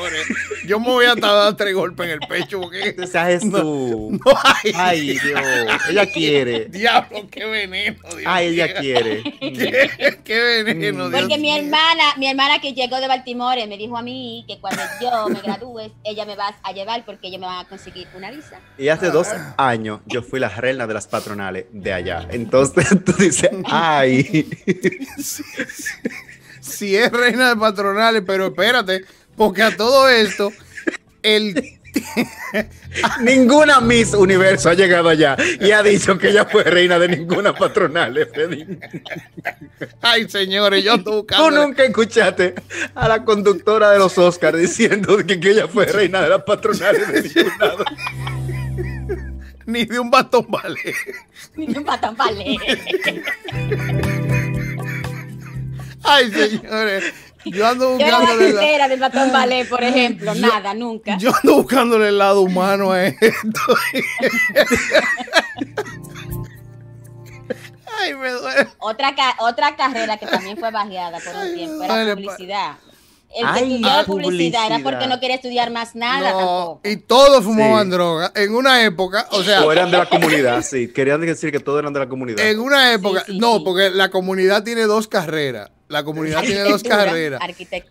Yo 0.67 0.81
me 0.81 0.87
voy 0.87 1.07
a 1.07 1.15
dar 1.15 1.57
tres 1.57 1.75
golpes 1.75 2.07
en 2.07 2.13
el 2.13 2.21
pecho 2.21 2.61
porque. 2.61 2.95
Tú. 3.51 4.19
ay. 4.75 5.19
Dios. 5.19 5.41
Ella 5.89 6.07
quiere. 6.07 6.65
Diablo, 6.71 7.27
qué 7.31 7.45
veneno. 7.45 7.99
Dios 8.17 8.23
ay, 8.25 8.49
ella 8.49 8.75
quiere. 8.75 9.23
qué, 10.25 10.63
veneno. 10.65 11.11
Porque 11.11 11.39
mi 11.39 11.57
hermana, 11.57 12.15
mi 12.17 12.29
hermana 12.29 12.61
que 12.61 12.73
llegó 12.73 13.01
de 13.01 13.09
Baltimore 13.09 13.67
me 13.67 13.77
dijo 13.77 13.97
a 13.97 14.03
mí 14.03 14.45
que 14.47 14.59
cuando 14.59 14.83
yo 15.01 15.29
me 15.29 15.41
gradúe, 15.41 15.93
ella 16.05 16.25
me 16.25 16.37
va 16.37 16.55
a 16.63 16.73
llevar 16.73 17.05
porque 17.05 17.29
ella 17.29 17.39
me 17.39 17.47
va 17.47 17.61
a 17.61 17.69
conseguir 17.69 18.09
una 18.15 18.31
visa. 18.31 18.61
Y 18.79 18.89
hace 18.89 19.11
dos 19.11 19.29
años 19.57 20.01
yo 20.07 20.23
fui 20.23 20.41
la 20.41 20.49
reina 20.49 20.87
de 20.87 20.95
las 20.95 21.07
patronales 21.07 21.67
de 21.71 21.93
allá. 21.93 22.27
Entonces 22.31 22.87
tú 23.05 23.13
dices, 23.13 23.51
ay 23.65 24.47
si 26.67 26.97
es 26.97 27.11
reina 27.13 27.51
de 27.51 27.57
patronales, 27.57 28.23
pero 28.27 28.47
espérate, 28.47 29.05
porque 29.37 29.63
a 29.63 29.77
todo 29.77 30.09
esto, 30.09 30.53
el 31.23 31.77
ninguna 33.23 33.81
Miss 33.81 34.15
Universo 34.15 34.71
ha 34.71 34.75
llegado 34.75 35.09
allá 35.09 35.37
y 35.61 35.71
ha 35.71 35.83
dicho 35.83 36.19
que 36.19 36.31
ella 36.31 36.45
fue 36.45 36.65
reina 36.65 36.99
de 36.99 37.09
ninguna 37.09 37.55
patronal. 37.55 38.29
Ay, 40.01 40.29
señores, 40.29 40.85
yo 40.85 40.95
estoy 40.95 41.17
buscando. 41.17 41.49
Tú 41.49 41.55
nunca 41.55 41.85
escuchaste 41.85 42.55
a 42.95 43.09
la 43.09 43.25
conductora 43.25 43.91
de 43.91 43.99
los 43.99 44.17
Oscars 44.19 44.59
diciendo 44.59 45.17
que, 45.27 45.35
ella 45.35 45.69
fue 45.69 45.87
reina 45.87 46.23
de 46.23 46.29
las 46.31 46.43
patronales 46.43 47.09
de 47.13 47.23
ningún 47.23 47.59
lado. 47.59 47.85
Ni 49.67 49.85
de 49.85 49.99
un 49.99 50.11
batón 50.11 50.47
ballet. 50.49 50.95
Ni 51.57 51.67
de 51.67 51.79
un 51.79 51.85
batón 51.85 52.17
ballet. 52.17 52.59
Ay, 56.07 56.31
señores. 56.31 57.05
Yo 57.45 57.67
ando 57.67 57.93
buscándole. 57.93 58.53
Yo 58.53 58.61
era 58.61 58.89
de 58.89 58.97
Batón 58.97 59.33
Ballet, 59.33 59.69
por 59.69 59.83
ejemplo. 59.83 60.35
Nada, 60.35 60.75
nunca. 60.75 61.17
Yo 61.19 61.33
ando 61.35 61.57
buscándole 61.57 62.09
el 62.09 62.19
lado 62.19 62.41
humano 62.43 62.93
a 62.93 63.07
esto. 63.07 63.61
Ay, 67.99 68.15
me 68.15 68.31
duele. 68.31 68.69
Otra, 68.79 69.15
otra 69.39 69.77
carrera 69.77 70.17
que 70.17 70.27
también 70.27 70.57
fue 70.59 70.71
bajeada 70.71 71.19
por 71.21 71.35
un 71.35 71.55
tiempo 71.55 71.85
era 71.85 72.15
publicidad. 72.15 72.77
El 73.35 73.47
que 73.53 73.61
estudiaba 73.65 74.05
publicidad, 74.05 74.67
era 74.67 74.79
porque 74.79 75.07
no 75.07 75.21
quería 75.21 75.37
estudiar 75.37 75.71
más 75.71 75.95
nada 75.95 76.31
tampoco. 76.31 76.81
Y 76.85 76.97
todos 76.97 77.45
fumaban 77.45 77.91
droga. 77.91 78.33
En 78.35 78.55
una 78.55 78.83
época, 78.83 79.29
o 79.31 79.43
sea. 79.43 79.63
O 79.63 79.71
eran 79.71 79.91
de 79.91 79.99
la 79.99 80.07
comunidad, 80.07 80.63
sí. 80.63 80.91
Querían 80.93 81.21
decir 81.21 81.53
que 81.53 81.61
todos 81.61 81.81
eran 81.81 81.93
de 81.93 82.01
la 82.01 82.09
comunidad. 82.09 82.45
En 82.45 82.61
una 82.61 82.93
época, 82.93 83.25
no, 83.29 83.63
porque 83.63 83.91
la 83.91 84.11
comunidad 84.11 84.63
tiene 84.63 84.83
dos 84.83 85.07
carreras 85.07 85.71
la 85.89 86.03
comunidad 86.05 86.43
tiene 86.43 86.61
dos 86.63 86.83
carreras. 86.83 87.41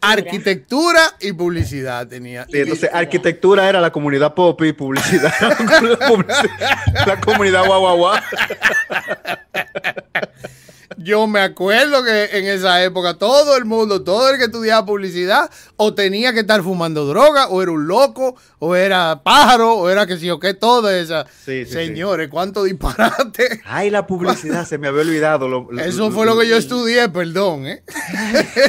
Arquitectura. 0.02 1.02
y 1.20 1.34
publicidad 1.34 2.08
tenía. 2.08 2.46
entonces 2.52 2.90
arquitectura 2.92 3.70
era 3.70 3.80
la 3.82 3.92
comunidad 3.92 4.34
pop 4.34 4.62
y 4.64 4.74
publicidad. 4.74 5.34
la, 7.06 7.20
comunidad 7.22 7.66
guau 7.66 8.14
Yo 10.98 11.28
me 11.28 11.40
acuerdo 11.40 12.04
que 12.04 12.38
en 12.38 12.46
esa 12.46 12.84
época 12.84 13.16
todo 13.16 13.58
el 13.58 13.66
mundo, 13.66 14.04
todo 14.04 14.30
el 14.30 14.38
que 14.38 14.46
estudiaba 14.46 14.86
publicidad, 14.86 15.50
o 15.76 15.94
tenía 15.94 16.34
que 16.34 16.42
estar 16.42 16.64
fumando 16.64 17.06
droga, 17.06 17.48
o 17.48 17.62
era 17.62 17.72
un 17.72 17.88
loco, 17.88 18.36
o 18.60 18.76
era 18.76 19.22
pájaro, 19.24 19.74
o 19.74 19.90
era 19.90 20.06
que 20.08 20.18
sí 20.18 20.30
o 20.30 20.40
qué, 20.40 20.54
todo 20.54 20.90
esa. 20.90 21.26
Señores, 21.44 22.30
cuánto 22.30 22.64
disparate. 22.64 23.62
Ay, 23.66 23.90
la 23.90 24.08
publicidad, 24.08 24.66
se 24.66 24.78
me 24.78 24.88
había 24.88 25.02
olvidado. 25.02 25.68
Eso 25.80 26.12
fue 26.12 26.26
lo 26.26 26.38
que 26.38 26.48
yo 26.48 26.58
estudié, 26.58 27.10
perdón, 27.10 27.68
¿eh? 27.68 27.84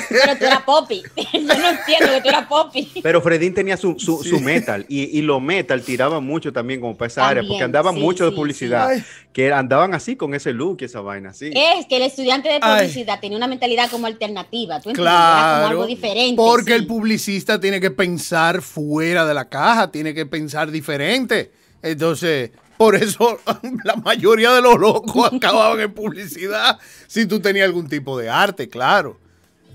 Pero 0.09 0.37
tú 0.38 0.45
eras 0.45 0.62
popi. 0.62 1.02
Yo 1.33 1.40
no 1.40 1.68
entiendo 1.71 2.12
que 2.12 2.21
tú 2.23 2.28
eras 2.28 2.47
popi. 2.47 2.90
Pero 3.02 3.21
Fredín 3.21 3.54
tenía 3.54 3.76
su, 3.76 3.99
su, 3.99 4.40
metal, 4.40 4.85
y, 4.88 5.18
y 5.18 5.23
lo 5.23 5.40
metal 5.40 5.83
tiraba 5.83 6.21
mucho 6.21 6.52
también 6.52 6.80
como 6.80 6.97
para 6.97 7.09
esa 7.09 7.28
área, 7.28 7.42
porque 7.47 7.62
andaba 7.62 7.92
mucho 7.92 8.28
de 8.28 8.37
publicidad, 8.37 8.90
que 9.33 9.52
andaban 9.52 9.95
así 9.95 10.16
con 10.16 10.35
ese 10.35 10.52
look 10.52 10.78
y 10.80 10.85
esa 10.87 11.00
vaina, 11.00 11.30
así. 11.30 11.50
Es 11.54 11.87
que 11.87 11.97
el 11.97 12.02
estudiante 12.16 12.49
de 12.49 12.61
publicidad 12.61 13.20
tenía 13.20 13.37
una 13.37 13.46
mentalidad 13.46 13.90
como 13.90 14.06
alternativa, 14.06 14.80
¿tú? 14.80 14.92
Claro, 14.92 15.56
como 15.56 15.68
algo 15.68 15.87
diferente. 15.87 16.37
Porque 16.37 16.75
el 16.75 16.87
publicista 16.87 17.61
tiene 17.61 17.78
que 17.78 17.90
pensar 17.90 18.62
fuera 18.62 19.26
de 19.26 19.35
la 19.35 19.49
caja, 19.50 19.90
tiene 19.90 20.14
que 20.14 20.25
pensar 20.25 20.70
diferente. 20.70 21.52
Entonces, 21.82 22.52
por 22.78 22.96
eso 22.96 23.38
la 23.85 23.96
mayoría 23.96 24.52
de 24.52 24.62
los 24.62 24.78
locos 24.78 25.30
acababan 25.32 25.80
en 25.80 25.92
publicidad 25.92 26.78
si 27.06 27.26
tú 27.26 27.40
tenías 27.40 27.66
algún 27.66 27.88
tipo 27.88 28.18
de 28.18 28.30
arte, 28.30 28.68
claro. 28.68 29.20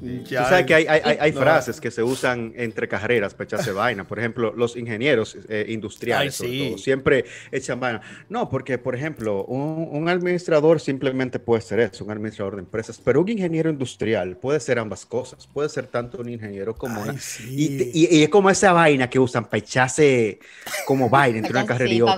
Tú 0.01 0.35
sabes 0.35 0.65
que 0.65 0.73
hay, 0.73 1.31
frases 1.31 1.79
que 1.79 1.91
se 1.91 2.01
usan 2.01 2.53
entre 2.55 2.87
carreras 2.87 3.33
para 3.33 3.45
echarse 3.45 3.71
vaina. 3.71 4.07
Por 4.07 4.17
ejemplo, 4.17 4.51
los 4.55 4.75
ingenieros 4.75 5.37
eh, 5.47 5.65
industriales 5.69 6.41
siempre 6.77 7.25
echan 7.51 7.79
vaina. 7.79 8.01
No, 8.27 8.49
porque, 8.49 8.77
por 8.77 8.95
ejemplo, 8.95 9.45
un, 9.45 10.09
administrador 10.09 10.81
simplemente 10.81 11.37
puede 11.39 11.61
ser 11.61 11.79
eso, 11.79 12.03
un 12.03 12.11
administrador 12.11 12.55
de 12.55 12.61
empresas, 12.61 12.99
pero 13.03 13.21
un 13.21 13.29
ingeniero 13.29 13.69
industrial 13.69 14.37
puede 14.37 14.59
ser 14.59 14.79
ambas 14.79 15.05
cosas. 15.05 15.47
Puede 15.47 15.69
ser 15.69 15.85
tanto 15.85 16.19
un 16.19 16.29
ingeniero 16.29 16.75
como 16.75 17.01
una. 17.01 17.15
Y, 17.49 18.23
es 18.23 18.29
como 18.29 18.49
esa 18.49 18.73
vaina 18.73 19.09
que 19.09 19.19
usan 19.19 19.45
para 19.45 19.59
echarse 19.59 20.39
como 20.85 21.09
vaina 21.09 21.37
entre 21.37 21.51
una 21.51 21.65
carrera 21.65 21.93
y 21.93 22.01
otra. 22.01 22.15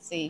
sí. 0.00 0.28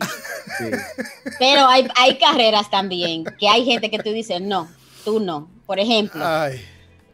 Pero 1.39 1.65
hay, 1.67 1.87
hay 1.95 2.17
carreras 2.17 2.69
también 2.69 3.23
que 3.39 3.47
hay 3.47 3.63
gente 3.63 3.89
que 3.89 3.99
tú 3.99 4.11
dices, 4.11 4.41
no, 4.41 4.67
tú 5.07 5.21
no 5.21 5.47
por 5.67 5.79
ejemplo, 5.79 6.23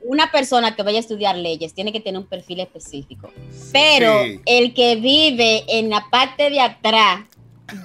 una 0.04 0.32
persona 0.32 0.76
que 0.76 0.84
vaya 0.84 0.98
a 0.98 1.02
estudiar 1.02 1.36
leyes 1.36 1.74
tiene 1.74 1.92
que 1.92 2.00
tener 2.00 2.22
un 2.22 2.28
perfil 2.28 2.60
específico. 2.60 3.32
Pero 3.72 4.22
el 4.46 4.74
que 4.76 4.96
vive 4.96 5.64
en 5.68 5.90
la 5.90 6.06
parte 6.12 6.52
de 6.52 6.62
atrás 6.62 7.22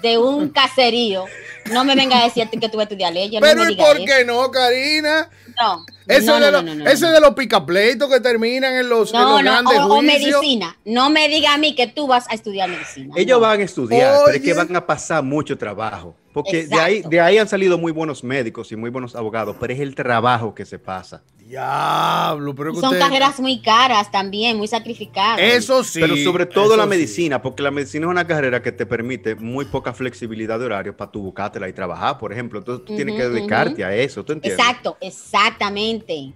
de 0.02 0.18
un 0.18 0.48
caserío, 0.50 1.24
no 1.72 1.84
me 1.84 1.94
venga 1.94 2.20
a 2.20 2.24
decir 2.24 2.46
que 2.50 2.68
tú 2.68 2.76
vas 2.76 2.84
a 2.84 2.88
estudiar 2.90 3.14
leyes. 3.14 3.40
Pero 3.40 3.64
no 3.64 3.70
¿y 3.70 3.76
por 3.76 3.96
qué 4.04 4.26
no, 4.26 4.50
Karina? 4.50 5.30
No. 5.58 5.86
Eso 6.06 6.38
de, 6.38 7.12
de 7.12 7.20
los 7.20 7.34
picapleitos 7.34 8.10
que 8.10 8.20
terminan 8.20 8.74
en 8.74 8.88
los, 8.88 9.10
grandes 9.10 9.78
o, 9.78 9.94
o 9.94 10.02
medicina. 10.02 10.76
No 10.84 11.08
me 11.10 11.28
diga 11.28 11.54
a 11.54 11.58
mí 11.58 11.74
que 11.74 11.86
tú 11.86 12.06
vas 12.06 12.26
a 12.28 12.34
estudiar 12.34 12.68
medicina. 12.68 13.14
Ellos 13.16 13.40
van 13.40 13.60
a 13.60 13.64
estudiar, 13.64 14.20
pero 14.26 14.36
es 14.36 14.42
que 14.42 14.52
van 14.52 14.74
a 14.76 14.86
pasar 14.86 15.22
mucho 15.22 15.56
trabajo. 15.56 16.14
Porque 16.42 16.66
de 16.66 16.78
ahí, 16.78 17.02
de 17.02 17.20
ahí 17.20 17.38
han 17.38 17.48
salido 17.48 17.78
muy 17.78 17.90
buenos 17.90 18.22
médicos 18.22 18.70
y 18.70 18.76
muy 18.76 18.90
buenos 18.90 19.16
abogados, 19.16 19.56
pero 19.58 19.72
es 19.72 19.80
el 19.80 19.94
trabajo 19.94 20.54
que 20.54 20.64
se 20.64 20.78
pasa. 20.78 21.22
Diablo, 21.38 22.54
pero 22.54 22.74
Son 22.74 22.96
carreras 22.98 23.40
muy 23.40 23.60
caras 23.60 24.10
también, 24.10 24.56
muy 24.56 24.68
sacrificadas. 24.68 25.40
Eso 25.40 25.82
sí. 25.82 25.98
Pero 25.98 26.16
sobre 26.18 26.46
todo 26.46 26.76
la 26.76 26.86
medicina, 26.86 27.40
porque 27.40 27.62
la 27.62 27.70
medicina 27.70 28.06
es 28.06 28.10
una 28.10 28.26
carrera 28.26 28.62
que 28.62 28.70
te 28.70 28.84
permite 28.86 29.34
muy 29.34 29.64
poca 29.64 29.92
flexibilidad 29.92 30.58
de 30.58 30.66
horario 30.66 30.96
para 30.96 31.10
tu 31.10 31.22
buscártela 31.22 31.68
y 31.68 31.72
trabajar, 31.72 32.18
por 32.18 32.32
ejemplo. 32.32 32.58
Entonces 32.58 32.84
tú 32.84 32.94
tienes 32.94 33.16
que 33.16 33.28
dedicarte 33.28 33.84
a 33.84 33.94
eso, 33.94 34.24
¿tú 34.24 34.32
entiendes? 34.32 34.60
Exacto, 34.60 34.96
exactamente. 35.00 36.32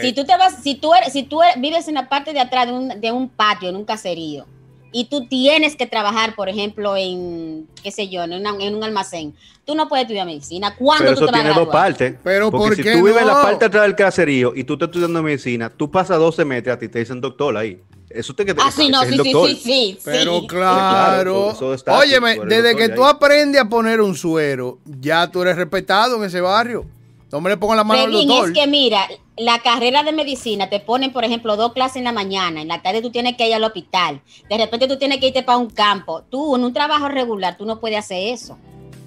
Si 0.00 0.12
tú 0.14 0.24
te 0.24 0.36
vas, 0.36 0.62
si 0.62 0.74
tú 0.74 0.94
eres, 0.94 1.12
si 1.12 1.22
tú 1.24 1.40
vives 1.58 1.86
en 1.86 1.94
la 1.94 2.08
parte 2.08 2.32
de 2.32 2.40
atrás 2.40 2.66
de 2.66 2.72
un, 2.72 3.00
de 3.00 3.12
un 3.12 3.28
patio, 3.28 3.68
en 3.68 3.76
un 3.76 3.84
caserío, 3.84 4.46
y 4.92 5.06
tú 5.06 5.26
tienes 5.26 5.76
que 5.76 5.86
trabajar, 5.86 6.34
por 6.34 6.48
ejemplo, 6.48 6.96
en, 6.96 7.66
qué 7.82 7.90
sé 7.90 8.08
yo, 8.08 8.24
en, 8.24 8.32
un 8.32 8.84
almacén, 8.84 9.34
tú 9.64 9.74
no 9.74 9.88
puedes 9.88 10.04
estudiar 10.04 10.26
medicina. 10.26 10.74
¿Cuándo 10.76 11.04
Pero 11.04 11.16
tú 11.16 11.24
eso 11.24 11.32
tiene 11.32 11.52
dos 11.52 11.68
partes. 11.68 12.14
Pero 12.22 12.50
porque 12.50 12.82
si 12.82 12.82
tú 12.82 13.04
vives 13.04 13.20
en 13.20 13.26
la 13.26 13.42
parte 13.42 13.66
atrás 13.66 13.84
del 13.84 13.94
caserío 13.94 14.52
y 14.54 14.64
tú 14.64 14.74
estás 14.74 14.88
estudiando 14.88 15.22
medicina, 15.22 15.70
tú 15.70 15.90
pasas 15.90 16.18
12 16.18 16.44
metros 16.44 16.76
a 16.76 16.78
ti 16.78 16.88
te 16.88 16.98
dicen 16.98 17.20
doctor 17.20 17.56
ahí. 17.56 17.80
Eso 18.08 18.34
te 18.34 18.44
queda. 18.44 18.62
Ah, 18.66 18.72
sí, 18.72 18.88
no, 18.88 19.02
sí, 19.04 19.16
sí, 19.22 19.32
sí, 19.32 19.56
sí, 19.62 19.98
Pero 20.04 20.44
claro. 20.48 21.56
Óyeme, 21.86 22.40
desde 22.46 22.74
que 22.74 22.88
tú 22.88 23.04
aprendes 23.04 23.60
a 23.60 23.68
poner 23.68 24.00
un 24.00 24.16
suero, 24.16 24.78
ya 24.84 25.30
tú 25.30 25.42
eres 25.42 25.56
respetado 25.56 26.16
en 26.16 26.24
ese 26.24 26.40
barrio. 26.40 26.84
No 27.32 27.40
me 27.40 27.50
le 27.50 27.56
pongo 27.56 27.74
la 27.74 27.84
mano 27.84 28.02
al 28.02 28.12
doctor. 28.12 28.48
es 28.48 28.54
que 28.54 28.66
mira, 28.66 29.06
la 29.36 29.60
carrera 29.60 30.02
de 30.02 30.12
medicina 30.12 30.68
te 30.68 30.80
ponen, 30.80 31.12
por 31.12 31.24
ejemplo, 31.24 31.56
dos 31.56 31.72
clases 31.72 31.96
en 31.96 32.04
la 32.04 32.12
mañana, 32.12 32.60
en 32.60 32.68
la 32.68 32.82
tarde 32.82 33.02
tú 33.02 33.10
tienes 33.10 33.36
que 33.36 33.48
ir 33.48 33.54
al 33.54 33.64
hospital, 33.64 34.20
de 34.48 34.58
repente 34.58 34.88
tú 34.88 34.98
tienes 34.98 35.18
que 35.18 35.28
irte 35.28 35.42
para 35.42 35.58
un 35.58 35.70
campo. 35.70 36.22
Tú, 36.28 36.56
en 36.56 36.64
un 36.64 36.72
trabajo 36.72 37.08
regular, 37.08 37.56
tú 37.56 37.64
no 37.64 37.78
puedes 37.78 37.98
hacer 37.98 38.34
eso. 38.34 38.58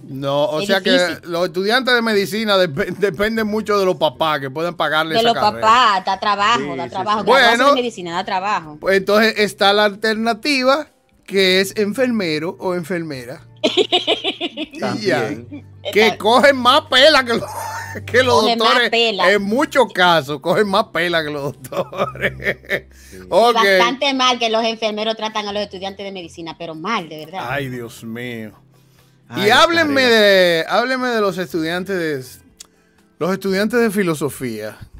No, 0.07 0.45
o 0.45 0.61
sea 0.61 0.81
que 0.81 1.17
los 1.23 1.45
estudiantes 1.45 1.93
de 1.93 2.01
medicina 2.01 2.57
dependen 2.57 3.47
mucho 3.47 3.79
de 3.79 3.85
los 3.85 3.95
papás 3.95 4.39
que 4.39 4.49
pueden 4.49 4.75
pagarle. 4.75 5.15
De 5.15 5.23
los 5.23 5.33
papás, 5.33 6.03
da 6.05 6.19
trabajo, 6.19 6.75
da 6.75 6.89
trabajo. 6.89 7.23
Bueno, 7.23 7.69
de 7.69 7.73
medicina 7.73 8.13
da 8.13 8.23
trabajo. 8.25 8.77
Pues 8.79 8.97
entonces 8.97 9.35
está 9.37 9.71
la 9.71 9.85
alternativa 9.85 10.87
que 11.25 11.61
es 11.61 11.73
enfermero 11.77 12.57
o 12.59 12.75
enfermera. 12.75 13.41
También. 14.79 15.65
Que 15.91 16.17
cogen 16.17 16.57
más 16.57 16.81
pela 16.89 17.23
que 17.23 17.35
los, 17.35 17.49
que 18.05 18.23
los 18.23 18.43
doctores. 18.43 18.91
En 18.93 19.43
muchos 19.43 19.91
casos, 19.93 20.39
cogen 20.39 20.67
más 20.67 20.85
pela 20.85 21.23
que 21.23 21.29
los 21.29 21.53
doctores. 21.61 22.87
Bastante 23.29 24.13
mal 24.13 24.39
que 24.39 24.49
los 24.49 24.63
enfermeros 24.63 25.15
tratan 25.15 25.47
a 25.47 25.53
los 25.53 25.63
estudiantes 25.63 26.05
de 26.05 26.11
medicina, 26.11 26.55
pero 26.57 26.75
mal, 26.75 27.09
de 27.09 27.25
verdad. 27.25 27.47
Ay, 27.49 27.69
Dios 27.69 28.03
mío 28.03 28.63
y 29.37 29.49
háblenme 29.49 30.01
de, 30.01 30.65
háblenme 30.67 31.07
de 31.09 31.21
los 31.21 31.37
estudiantes 31.37 31.97
de, 31.97 32.23
los 33.19 33.31
estudiantes 33.31 33.79
de 33.79 33.89
filosofía. 33.91 34.77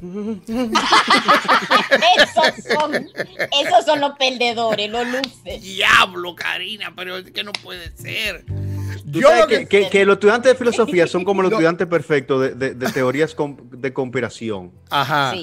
esos, 2.18 3.84
son, 3.84 4.00
los 4.00 4.16
perdedores, 4.18 4.90
los 4.90 5.06
luces. 5.06 5.62
Diablo, 5.62 6.34
Karina, 6.34 6.92
pero 6.96 7.18
es 7.18 7.30
que 7.30 7.44
no 7.44 7.52
puede 7.52 7.94
ser. 7.96 8.44
Yo 9.04 9.28
que, 9.48 9.66
que, 9.66 10.04
los 10.04 10.14
estudiantes 10.14 10.52
de 10.52 10.58
filosofía 10.58 11.06
son 11.06 11.24
como 11.24 11.42
los 11.42 11.50
estudiantes 11.50 11.86
perfectos 11.86 12.58
de, 12.58 12.74
teorías 12.92 13.36
de 13.72 13.92
conspiración. 13.92 14.72
Ajá. 14.90 15.34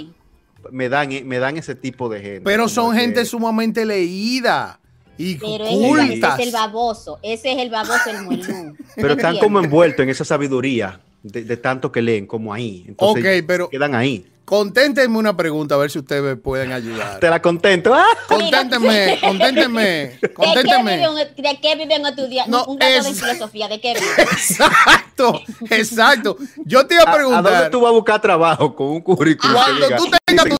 Me 0.69 0.89
dan, 0.89 1.09
me 1.27 1.39
dan 1.39 1.57
ese 1.57 1.75
tipo 1.75 2.07
de 2.09 2.19
gente. 2.19 2.41
Pero 2.41 2.69
son 2.69 2.95
gente 2.95 3.25
sumamente 3.25 3.85
leída. 3.85 4.79
Y 5.17 5.35
Pero 5.35 5.65
ese 5.65 6.19
es 6.19 6.39
el 6.39 6.51
baboso, 6.51 7.19
ese 7.21 7.51
es 7.51 7.57
el 7.59 7.69
baboso, 7.69 8.09
el 8.09 8.23
muelú. 8.23 8.75
Pero 8.95 9.13
están 9.13 9.37
como 9.37 9.59
envueltos 9.59 10.03
en 10.03 10.09
esa 10.09 10.25
sabiduría 10.25 10.99
de, 11.23 11.57
tanto 11.57 11.91
que 11.91 12.01
leen, 12.01 12.27
como 12.27 12.53
ahí. 12.53 12.85
Entonces, 12.87 13.41
ok, 13.41 13.45
pero 13.47 13.69
quedan 13.69 13.95
ahí. 13.95 14.25
Conténtenme 14.45 15.17
una 15.17 15.37
pregunta, 15.37 15.75
a 15.75 15.77
ver 15.77 15.89
si 15.89 15.99
ustedes 15.99 16.21
me 16.21 16.35
pueden 16.35 16.73
ayudar. 16.73 17.19
Te 17.19 17.29
la 17.29 17.41
contento. 17.41 17.93
¿ah? 17.93 18.05
Conténtenme, 18.27 19.17
conténtenme, 19.21 20.19
conténtenme. 20.33 20.97
¿De 21.37 21.59
qué 21.61 21.75
viven 21.75 22.05
estudiando? 22.05 22.57
No, 22.57 22.65
un 22.65 22.77
grado 22.77 23.03
de 23.03 23.13
filosofía, 23.13 23.69
¿de 23.69 23.79
qué 23.79 23.93
viven? 23.99 24.09
Exacto, 24.17 25.41
exacto. 25.69 26.37
Yo 26.65 26.85
te 26.85 26.95
iba 26.95 27.03
a 27.03 27.13
preguntar. 27.13 27.47
¿A, 27.47 27.55
dónde 27.55 27.69
tú 27.69 27.81
vas 27.81 27.89
a 27.89 27.93
buscar 27.93 28.21
trabajo 28.21 28.75
con 28.75 28.87
un 28.87 29.01
currículum? 29.01 29.55
Cuando, 29.55 29.87
tú, 29.95 30.11
tengas 30.25 30.45
tu, 30.45 30.57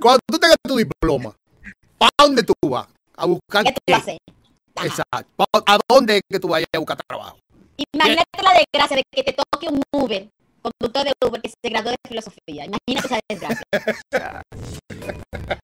cuando 0.00 0.20
tú 0.26 0.38
tengas 0.38 0.56
tu 0.66 0.76
diploma, 0.76 1.32
¿para 1.96 2.10
dónde 2.18 2.42
tú 2.42 2.54
vas? 2.62 2.88
a 3.20 3.26
buscar 3.26 3.64
¿Qué 3.86 3.94
hacer? 3.94 4.18
Exacto. 4.82 5.44
¿A 5.66 5.78
dónde 5.88 6.16
es 6.16 6.22
que 6.28 6.40
tú 6.40 6.48
vayas 6.48 6.68
a 6.72 6.78
buscar 6.78 6.96
trabajo? 7.06 7.38
Imagínate 7.92 8.42
la 8.42 8.52
desgracia 8.52 8.96
de 8.96 9.02
que 9.10 9.22
te 9.22 9.32
toque 9.32 9.68
un 9.68 9.82
Uber, 9.92 10.28
conductor 10.62 11.04
de 11.04 11.12
Uber 11.26 11.40
que 11.40 11.48
se 11.48 11.70
graduó 11.70 11.90
de 11.90 11.96
filosofía. 12.06 12.66
Imagínate 12.66 13.06
esa 13.06 13.20
desgracia. 13.28 13.62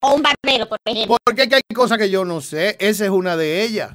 o 0.00 0.14
un 0.14 0.22
barbero, 0.22 0.68
por 0.68 0.78
ejemplo. 0.84 1.16
Porque 1.24 1.42
hay 1.42 1.74
cosas 1.74 1.98
que 1.98 2.10
yo 2.10 2.24
no 2.24 2.40
sé. 2.40 2.76
Esa 2.80 3.04
es 3.04 3.10
una 3.10 3.36
de 3.36 3.62
ellas. 3.62 3.90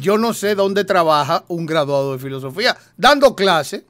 Yo 0.00 0.18
no 0.18 0.34
sé 0.34 0.54
dónde 0.54 0.84
trabaja 0.84 1.44
un 1.48 1.66
graduado 1.66 2.12
de 2.12 2.18
filosofía. 2.18 2.76
Dando 2.96 3.36
clase 3.36 3.84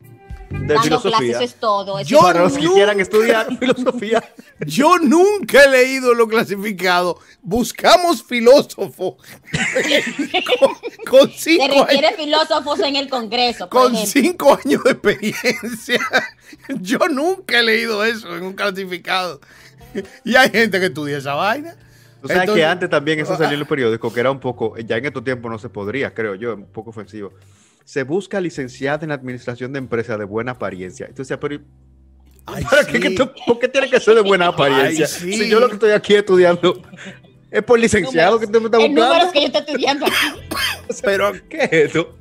de 0.53 0.79
filosofía. 0.81 1.41
es 1.41 1.55
todo. 1.55 1.99
Para 2.21 2.43
los 2.43 2.57
que 2.57 2.67
quieran 2.67 3.01
estudiar 3.01 3.57
filosofía. 3.59 4.23
Yo 4.61 4.99
nunca 4.99 5.65
he 5.65 5.71
leído 5.71 6.15
lo 6.15 6.29
clasificado. 6.29 7.19
Buscamos 7.43 8.23
filósofos. 8.23 9.17
con, 11.09 11.31
cinco 11.31 11.65
Se 11.67 11.81
requiere 11.81 12.13
filósofos 12.17 12.81
en 12.81 12.97
el 12.97 13.09
Congreso. 13.09 13.69
con 13.69 13.97
cinco 13.97 14.59
años 14.65 14.85
de 14.85 14.91
experiencia. 14.93 16.01
Yo 16.81 16.99
nunca 17.09 17.61
he 17.61 17.63
leído 17.63 18.05
eso 18.05 18.37
en 18.37 18.45
un 18.45 18.53
clasificado. 18.53 19.41
Y 20.25 20.37
hay 20.37 20.51
gente 20.51 20.81
que 20.81 20.87
estudia 20.87 21.19
esa 21.19 21.35
vaina. 21.35 21.77
O 22.23 22.29
sea 22.29 22.47
que 22.47 22.65
antes 22.65 22.89
también 22.89 23.19
eso 23.19 23.37
salió 23.37 23.55
en 23.55 23.59
los 23.59 23.69
periódicos, 23.69 24.13
que 24.13 24.21
era 24.21 24.31
un 24.31 24.39
poco, 24.39 24.79
ya 24.79 24.97
en 24.97 25.07
estos 25.07 25.25
tiempos 25.25 25.51
no 25.51 25.59
se 25.59 25.69
podría, 25.69 26.15
creo 26.15 26.37
yo, 26.37 26.55
un 26.55 26.67
poco 26.67 26.91
ofensivo 26.91 27.33
se 27.85 28.03
busca 28.05 28.41
licenciada 28.41 29.05
en 29.05 29.13
administración 29.13 29.73
de 29.73 29.79
empresas 29.79 30.19
de 30.19 30.25
buena 30.25 30.53
apariencia. 30.53 31.07
Entonces, 31.07 31.37
pero 31.41 31.61
¿por 33.47 33.59
qué 33.59 33.69
tiene 33.69 33.89
que 33.91 34.01
ser 34.01 34.17
de 34.17 34.21
buena 34.23 34.49
apariencia? 34.49 35.07
Si 35.07 35.49
yo 35.49 35.61
lo 35.61 35.69
que 35.69 35.75
estoy 35.75 35.91
aquí 35.93 36.15
estudiando 36.15 36.83
es 37.51 37.63
por 37.63 37.79
licenciado 37.79 38.39
que 38.41 38.47
te 38.47 38.59
me 38.59 38.67
está 38.67 38.79
buscando. 38.79 39.33
que 39.33 39.41
yo 39.41 39.47
estoy 39.47 39.61
estudiando 39.61 40.07
pero, 41.03 41.33
¿qué 41.49 41.65
es 41.65 41.73
eso? 41.91 42.17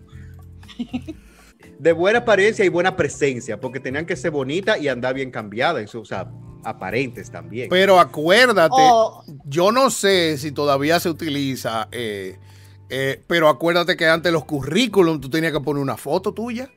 De 1.80 1.92
buena 1.94 2.20
apariencia 2.20 2.64
y 2.64 2.70
buena 2.70 2.96
presencia, 2.96 3.60
porque 3.60 3.80
tenían 3.80 4.06
que 4.06 4.16
ser 4.16 4.32
bonitas 4.32 4.80
y 4.80 4.88
andar 4.88 5.16
bien 5.16 5.32
cambiadas, 5.32 5.94
o 5.96 6.06
sea, 6.06 6.30
aparentes 6.64 7.32
también. 7.32 7.70
Pero 7.70 8.00
acuérdate, 8.00 8.76
oh. 8.78 9.24
yo 9.46 9.72
no 9.72 9.90
sé 9.90 10.38
si 10.38 10.52
todavía 10.52 11.00
se 11.00 11.10
utiliza 11.10 11.88
eh, 11.92 12.38
eh, 12.94 13.24
pero 13.26 13.48
acuérdate 13.48 13.96
que 13.96 14.06
antes 14.06 14.34
los 14.34 14.44
currículums 14.44 15.22
tú 15.22 15.30
tenías 15.30 15.54
que 15.54 15.62
poner 15.62 15.82
una 15.82 15.96
foto 15.96 16.34
tuya. 16.34 16.70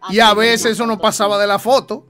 Ah, 0.00 0.08
y 0.12 0.20
a 0.20 0.32
veces 0.32 0.72
eso 0.72 0.86
no 0.86 0.96
pasaba 0.96 1.38
de 1.38 1.46
la 1.48 1.58
foto. 1.58 2.06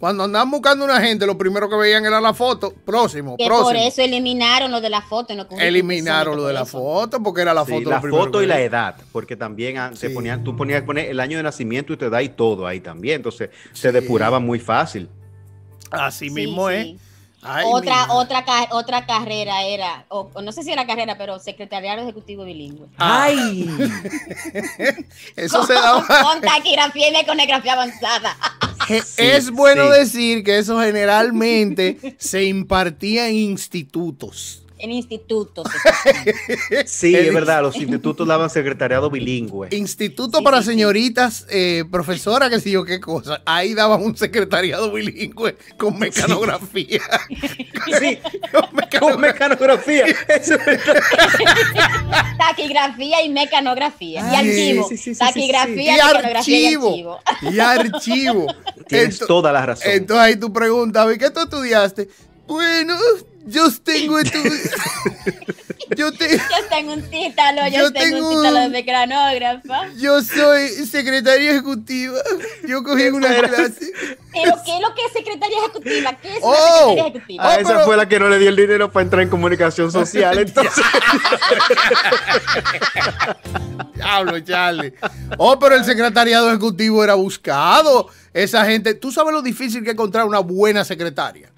Cuando 0.00 0.24
andaban 0.24 0.50
buscando 0.50 0.84
una 0.84 1.00
gente, 1.00 1.24
lo 1.24 1.38
primero 1.38 1.70
que 1.70 1.76
veían 1.76 2.04
era 2.04 2.20
la 2.20 2.34
foto. 2.34 2.72
Próximo, 2.72 3.36
próximo. 3.36 3.62
Por 3.62 3.76
eso 3.76 4.02
eliminaron 4.02 4.72
lo 4.72 4.80
de 4.80 4.90
la 4.90 5.00
foto. 5.00 5.32
eliminaron 5.58 6.36
lo 6.36 6.46
de 6.46 6.54
la 6.54 6.64
foto 6.64 7.22
porque 7.22 7.42
era 7.42 7.54
la 7.54 7.64
foto. 7.64 7.88
la 7.88 8.00
foto 8.00 8.42
y 8.42 8.46
la 8.46 8.60
edad, 8.60 8.96
porque 9.12 9.36
también 9.36 9.96
se 9.96 10.10
ponían, 10.10 10.42
tú 10.42 10.56
ponías 10.56 10.82
poner 10.82 11.10
el 11.10 11.20
año 11.20 11.36
de 11.36 11.44
nacimiento 11.44 11.92
y 11.92 11.96
te 11.96 12.10
da 12.10 12.20
y 12.20 12.30
todo 12.30 12.66
ahí 12.66 12.80
también. 12.80 13.16
Entonces 13.16 13.50
se 13.72 13.92
depuraba 13.92 14.40
muy 14.40 14.58
fácil. 14.58 15.08
Así 15.90 16.30
mismo 16.30 16.68
es 16.68 16.96
otra, 17.42 18.12
otra, 18.12 18.44
otra 18.70 19.06
carrera 19.06 19.62
era, 19.62 20.04
o, 20.08 20.30
no 20.42 20.50
sé 20.52 20.62
si 20.64 20.72
era 20.72 20.86
carrera, 20.86 21.16
pero 21.16 21.38
secretariado 21.38 22.02
ejecutivo 22.02 22.44
bilingüe. 22.44 22.88
¡Ay! 22.96 23.68
Eso 25.36 25.64
se 25.64 25.74
daba. 25.74 26.04
Con 26.06 26.40
taquigrafía 26.40 27.08
y 27.08 27.12
mecanografía 27.12 27.74
avanzada. 27.74 28.36
es 29.16 29.50
bueno 29.50 29.88
decir 29.90 30.42
que 30.42 30.58
eso 30.58 30.80
generalmente 30.80 32.16
se 32.18 32.44
impartía 32.44 33.28
en 33.28 33.36
institutos 33.36 34.62
en 34.78 34.92
institutos. 34.92 35.66
sí, 36.86 37.14
es 37.14 37.34
verdad, 37.34 37.62
los 37.62 37.76
institutos 37.80 38.26
daban 38.26 38.50
secretariado 38.50 39.10
bilingüe. 39.10 39.68
Instituto 39.72 40.42
para 40.42 40.62
señoritas, 40.62 41.46
eh, 41.50 41.84
profesora, 41.90 42.48
que 42.48 42.60
sé 42.60 42.70
yo 42.70 42.84
qué 42.84 43.00
cosa. 43.00 43.42
Ahí 43.44 43.74
daban 43.74 44.02
un 44.02 44.16
secretariado 44.16 44.92
bilingüe 44.92 45.56
con 45.76 45.98
mecanografía. 45.98 47.00
Sí, 47.98 48.18
con, 49.00 49.20
mecanografía. 49.20 50.04
Taquigrafía 52.38 53.22
y 53.24 53.28
mecanografía. 53.30 54.20
y 54.30 54.34
archivo. 54.34 54.88
Taquigrafía 55.18 55.96
y, 55.96 56.00
archivo. 56.00 57.20
Y 57.42 57.58
archivo. 57.58 58.54
Tienes 58.86 59.18
toda 59.18 59.52
la 59.52 59.66
razón. 59.66 59.90
Entonces 59.90 60.22
ahí 60.22 60.36
tú 60.36 60.52
preguntas, 60.52 61.06
¿qué 61.18 61.30
tú 61.30 61.40
estudiaste? 61.40 62.08
Bueno, 62.46 62.94
yo 63.46 63.68
tengo 63.82 64.22
tu... 64.22 64.38
yo, 65.96 66.12
te... 66.12 66.36
yo 66.36 66.68
tengo 66.70 66.92
un 66.92 67.02
título, 67.02 67.68
yo, 67.72 67.92
tengo, 67.92 68.28
un 68.28 68.34
título 68.34 68.60
de 68.60 68.68
mecranógrafa. 68.68 69.88
Yo 69.96 70.22
soy 70.22 70.68
secretaria 70.86 71.52
ejecutiva. 71.52 72.18
Yo 72.66 72.82
cogí 72.82 73.08
una 73.08 73.28
clase. 73.28 73.92
¿Pero 74.32 74.56
qué 74.64 74.76
es 74.76 74.80
lo 74.80 74.94
que 74.94 75.02
es 75.06 75.12
secretaria 75.12 75.58
ejecutiva? 75.58 76.18
¿Qué 76.20 76.36
es 76.36 76.42
una 76.42 76.52
oh, 76.52 76.88
secretaria 76.88 77.08
ejecutiva? 77.08 77.44
Ah, 77.44 77.60
esa 77.60 77.80
fue 77.80 77.96
la 77.96 78.08
que 78.08 78.18
no 78.18 78.28
le 78.28 78.38
di 78.38 78.46
el 78.46 78.56
dinero 78.56 78.92
para 78.92 79.04
entrar 79.04 79.22
en 79.22 79.30
comunicación 79.30 79.90
social, 79.90 80.38
entonces. 80.38 80.84
Diablo, 83.94 84.38
Charlie. 84.40 84.92
Oh, 85.38 85.58
pero 85.58 85.74
el 85.74 85.84
secretariado 85.84 86.50
ejecutivo 86.50 87.02
era 87.02 87.14
buscado. 87.14 88.08
Esa 88.32 88.64
gente, 88.66 88.94
¿tú 88.94 89.10
sabes 89.10 89.32
lo 89.32 89.42
difícil 89.42 89.82
que 89.82 89.90
es 89.90 89.94
encontrar 89.94 90.26
una 90.26 90.40
buena 90.40 90.84
secretaria? 90.84 91.50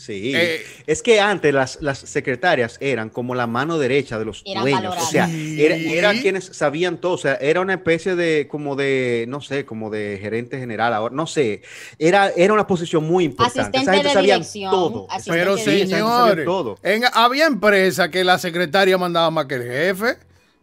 Sí, 0.00 0.32
eh, 0.34 0.64
es 0.86 1.02
que 1.02 1.20
antes 1.20 1.52
las, 1.52 1.82
las, 1.82 1.98
secretarias 1.98 2.78
eran 2.80 3.10
como 3.10 3.34
la 3.34 3.46
mano 3.46 3.76
derecha 3.78 4.18
de 4.18 4.24
los 4.24 4.42
dueños, 4.42 4.96
o 4.96 5.06
sea, 5.06 5.28
eran 5.30 6.20
quienes 6.20 6.46
sabían 6.46 7.02
todo, 7.02 7.12
o 7.12 7.18
sea, 7.18 7.34
era 7.34 7.60
una 7.60 7.74
especie 7.74 8.16
de 8.16 8.48
como 8.48 8.76
de, 8.76 9.26
no 9.28 9.42
sé, 9.42 9.66
como 9.66 9.90
de 9.90 10.16
gerente 10.18 10.58
general, 10.58 10.94
ahora, 10.94 11.14
no 11.14 11.26
sé, 11.26 11.60
era, 11.98 12.30
era 12.30 12.54
una 12.54 12.66
posición 12.66 13.04
muy 13.04 13.24
importante, 13.24 13.76
esa 13.76 13.92
gente 13.92 14.10
sabía 14.10 14.40
todo, 14.70 15.06
pero 15.26 15.58
señores, 15.58 16.46
todo. 16.46 16.78
había 17.12 17.44
empresas 17.44 18.08
que 18.08 18.24
la 18.24 18.38
secretaria 18.38 18.96
mandaba 18.96 19.30
más 19.30 19.44
que 19.44 19.56
el 19.56 19.64
jefe. 19.64 20.16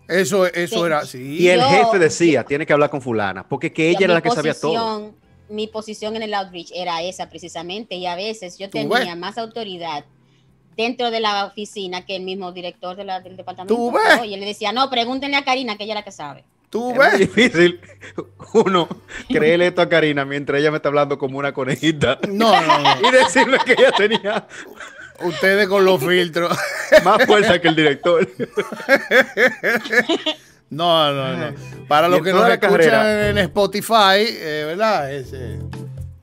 Eso, 0.08 0.48
eso 0.48 0.88
era 0.88 1.00
así. 1.00 1.22
Y 1.22 1.50
el 1.50 1.62
jefe 1.62 2.00
decía, 2.00 2.46
tiene 2.46 2.66
que 2.66 2.72
hablar 2.72 2.90
con 2.90 3.02
fulana, 3.02 3.48
porque 3.48 3.74
que 3.74 3.90
ella 3.90 4.06
era 4.06 4.14
la 4.16 4.22
que 4.22 4.32
sabía 4.32 4.56
todo 4.56 5.14
mi 5.50 5.68
posición 5.68 6.16
en 6.16 6.24
el 6.24 6.34
outreach 6.34 6.72
era 6.74 7.02
esa 7.02 7.30
precisamente 7.30 7.96
y 7.96 8.06
a 8.06 8.16
veces 8.16 8.58
yo 8.58 8.70
tenía 8.70 9.16
más 9.16 9.38
autoridad 9.38 10.06
dentro 10.76 11.10
de 11.12 11.20
la 11.20 11.46
oficina 11.46 12.06
que 12.06 12.16
el 12.16 12.24
mismo 12.24 12.52
director 12.52 12.96
del 12.96 13.38
departamento. 13.38 13.76
¿Tú 13.76 13.94
Y 14.26 14.34
él 14.34 14.40
le 14.40 14.46
decía, 14.46 14.72
no, 14.72 14.90
pregúntenle 14.90 15.38
a 15.38 15.44
Karina 15.44 15.78
que 15.78 15.86
ella 15.86 15.94
es 15.94 16.00
la 16.00 16.04
que 16.04 16.12
sabe. 16.12 16.44
Tú 16.70 16.94
ves. 16.94 17.14
Es 17.14 17.20
difícil. 17.20 17.80
Uno, 18.54 18.88
creerle 19.30 19.68
esto 19.68 19.82
a 19.82 19.90
Karina 19.90 20.26
mientras 20.26 20.60
ella 20.60 20.70
me 20.70 20.78
está 20.78 20.90
hablando 20.90 21.18
como 21.18 21.40
una 21.40 21.54
conejita. 21.54 22.20
No, 22.28 22.62
no, 22.62 22.78
no. 22.80 22.90
Y 23.08 23.12
decirle 23.12 23.58
que 23.66 23.72
ella 23.74 23.92
tenía 23.92 24.48
Ustedes 25.22 25.68
con 25.68 25.84
los 25.86 26.04
filtros. 26.04 26.56
más 27.04 27.26
fuerza 27.26 27.60
que 27.60 27.68
el 27.68 27.76
director. 27.76 28.28
No, 30.70 31.14
no, 31.14 31.38
no. 31.38 31.56
Para 31.88 32.10
los 32.10 32.22
que 32.22 32.34
nos 32.34 32.50
escuchan 32.50 32.72
carrera. 32.72 33.30
en 33.30 33.38
Spotify, 33.38 34.20
eh, 34.20 34.64
¿verdad? 34.68 35.14
Es, 35.14 35.32
eh, 35.34 35.60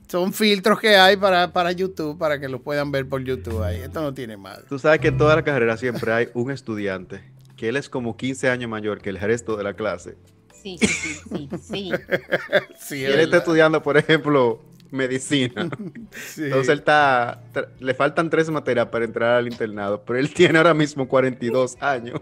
son 0.08 0.32
filtros 0.32 0.78
que 0.78 0.96
hay 0.96 1.16
para, 1.16 1.52
para 1.52 1.72
YouTube, 1.72 2.18
para 2.18 2.38
que 2.38 2.48
lo 2.48 2.62
puedan 2.62 2.92
ver 2.92 3.08
por 3.08 3.22
YouTube 3.24 3.62
ahí. 3.62 3.80
Esto 3.80 4.02
no 4.02 4.12
tiene 4.14 4.36
más. 4.36 4.64
Tú 4.68 4.78
sabes 4.78 5.00
que 5.00 5.08
en 5.08 5.18
toda 5.18 5.34
la 5.36 5.42
carrera 5.42 5.76
siempre 5.76 6.12
hay 6.12 6.28
un 6.34 6.50
estudiante 6.50 7.34
que 7.56 7.68
él 7.68 7.76
es 7.76 7.88
como 7.88 8.16
15 8.16 8.50
años 8.50 8.70
mayor 8.70 9.00
que 9.00 9.10
el 9.10 9.18
resto 9.18 9.56
de 9.56 9.64
la 9.64 9.74
clase. 9.74 10.16
Sí, 10.62 10.78
sí, 10.80 10.86
sí, 10.86 11.20
sí, 11.28 11.48
sí. 11.62 11.92
Sí, 12.78 12.96
Y 12.98 13.04
es 13.04 13.14
él 13.14 13.20
está 13.20 13.38
estudiando, 13.38 13.82
por 13.82 13.96
ejemplo, 13.96 14.62
medicina. 14.90 15.68
Sí. 16.12 16.44
Entonces 16.44 16.68
él 16.68 16.78
está, 16.78 17.42
le 17.80 17.94
faltan 17.94 18.30
tres 18.30 18.48
materias 18.50 18.86
para 18.86 19.04
entrar 19.04 19.36
al 19.36 19.48
internado, 19.48 20.02
pero 20.04 20.18
él 20.18 20.32
tiene 20.32 20.58
ahora 20.58 20.74
mismo 20.74 21.08
42 21.08 21.76
años. 21.80 22.20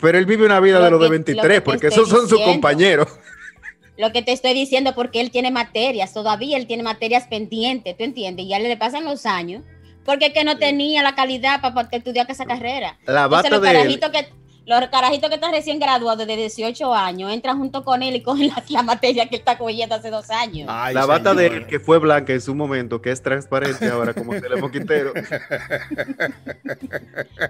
Pero 0.00 0.18
él 0.18 0.26
vive 0.26 0.46
una 0.46 0.60
vida 0.60 0.78
Lo 0.78 0.84
de 0.84 0.90
los 0.90 1.00
de 1.00 1.04
que- 1.06 1.08
lo 1.08 1.42
que 1.42 1.48
23, 1.48 1.54
te 1.56 1.60
porque 1.62 1.86
esos 1.88 2.08
son 2.08 2.28
sus 2.28 2.40
compañeros. 2.40 3.08
Lo 3.96 4.12
que 4.12 4.22
te 4.22 4.32
estoy 4.32 4.54
diciendo, 4.54 4.94
porque 4.94 5.20
él 5.20 5.30
tiene 5.30 5.50
materias, 5.50 6.14
todavía 6.14 6.56
él 6.56 6.66
tiene 6.66 6.82
materias 6.82 7.26
pendientes, 7.28 7.96
¿tú 7.98 8.04
entiendes? 8.04 8.46
Y 8.46 8.48
ya 8.48 8.58
le 8.58 8.74
pasan 8.78 9.04
los 9.04 9.26
años, 9.26 9.62
porque 10.06 10.26
es 10.26 10.32
que 10.32 10.42
no 10.42 10.56
tenía 10.56 11.02
la 11.02 11.14
calidad 11.14 11.60
para, 11.60 11.74
para 11.74 11.88
estudiar 11.92 12.26
esa 12.30 12.46
carrera. 12.46 12.98
La 13.06 13.28
bata 13.28 13.60
de 13.60 13.80
él, 13.82 14.00
que 14.00 14.28
los 14.78 14.88
carajitos 14.90 15.28
que 15.28 15.34
están 15.36 15.52
recién 15.52 15.78
graduados 15.80 16.26
de 16.26 16.36
18 16.36 16.94
años 16.94 17.32
entran 17.32 17.58
junto 17.58 17.82
con 17.82 18.02
él 18.02 18.14
y 18.16 18.22
cogen 18.22 18.48
la, 18.48 18.62
la 18.68 18.82
materia 18.82 19.28
que 19.28 19.36
él 19.36 19.40
está 19.40 19.58
cogiendo 19.58 19.94
hace 19.96 20.10
dos 20.10 20.30
años. 20.30 20.68
Ay, 20.70 20.94
la 20.94 21.06
bata 21.06 21.34
de 21.34 21.46
él, 21.46 21.66
que 21.66 21.80
fue 21.80 21.98
blanca 21.98 22.32
en 22.32 22.40
su 22.40 22.54
momento, 22.54 23.00
que 23.00 23.10
es 23.10 23.22
transparente 23.22 23.88
ahora, 23.88 24.12
como 24.14 24.38
Telemo 24.40 24.70
Quintero. 24.70 25.12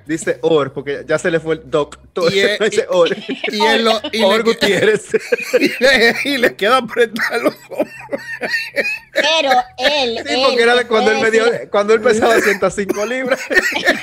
Dice 0.07 0.39
Or, 0.43 0.73
porque 0.73 1.05
ya 1.07 1.19
se 1.19 1.31
le 1.31 1.41
fue 1.41 1.57
el 1.57 1.71
doctor. 1.71 2.33
Y 2.33 2.41
es- 2.41 2.59
dice 2.61 2.87
Or. 2.89 3.09
Y, 3.51 3.65
él 3.67 3.85
lo- 3.85 4.01
y 4.13 4.23
Or 4.23 4.43
Gutiérrez. 4.45 5.09
y 5.61 5.69
le- 5.83 6.17
y 6.25 6.39
le 6.39 6.57
queda 6.57 6.79
apretar 6.79 7.41
los. 7.43 7.55
Pero 9.13 9.51
él. 9.79 10.19
Sí, 10.27 10.35
él 10.35 10.43
porque 10.47 10.63
era 10.63 10.75
de 10.77 10.87
cuando 10.87 11.11
él, 11.13 11.21
me 11.21 11.31
dio- 11.31 11.45
cuando 11.71 11.95
él 11.95 12.01
pesaba 12.01 12.41
105 12.41 13.07
libras. 13.07 13.41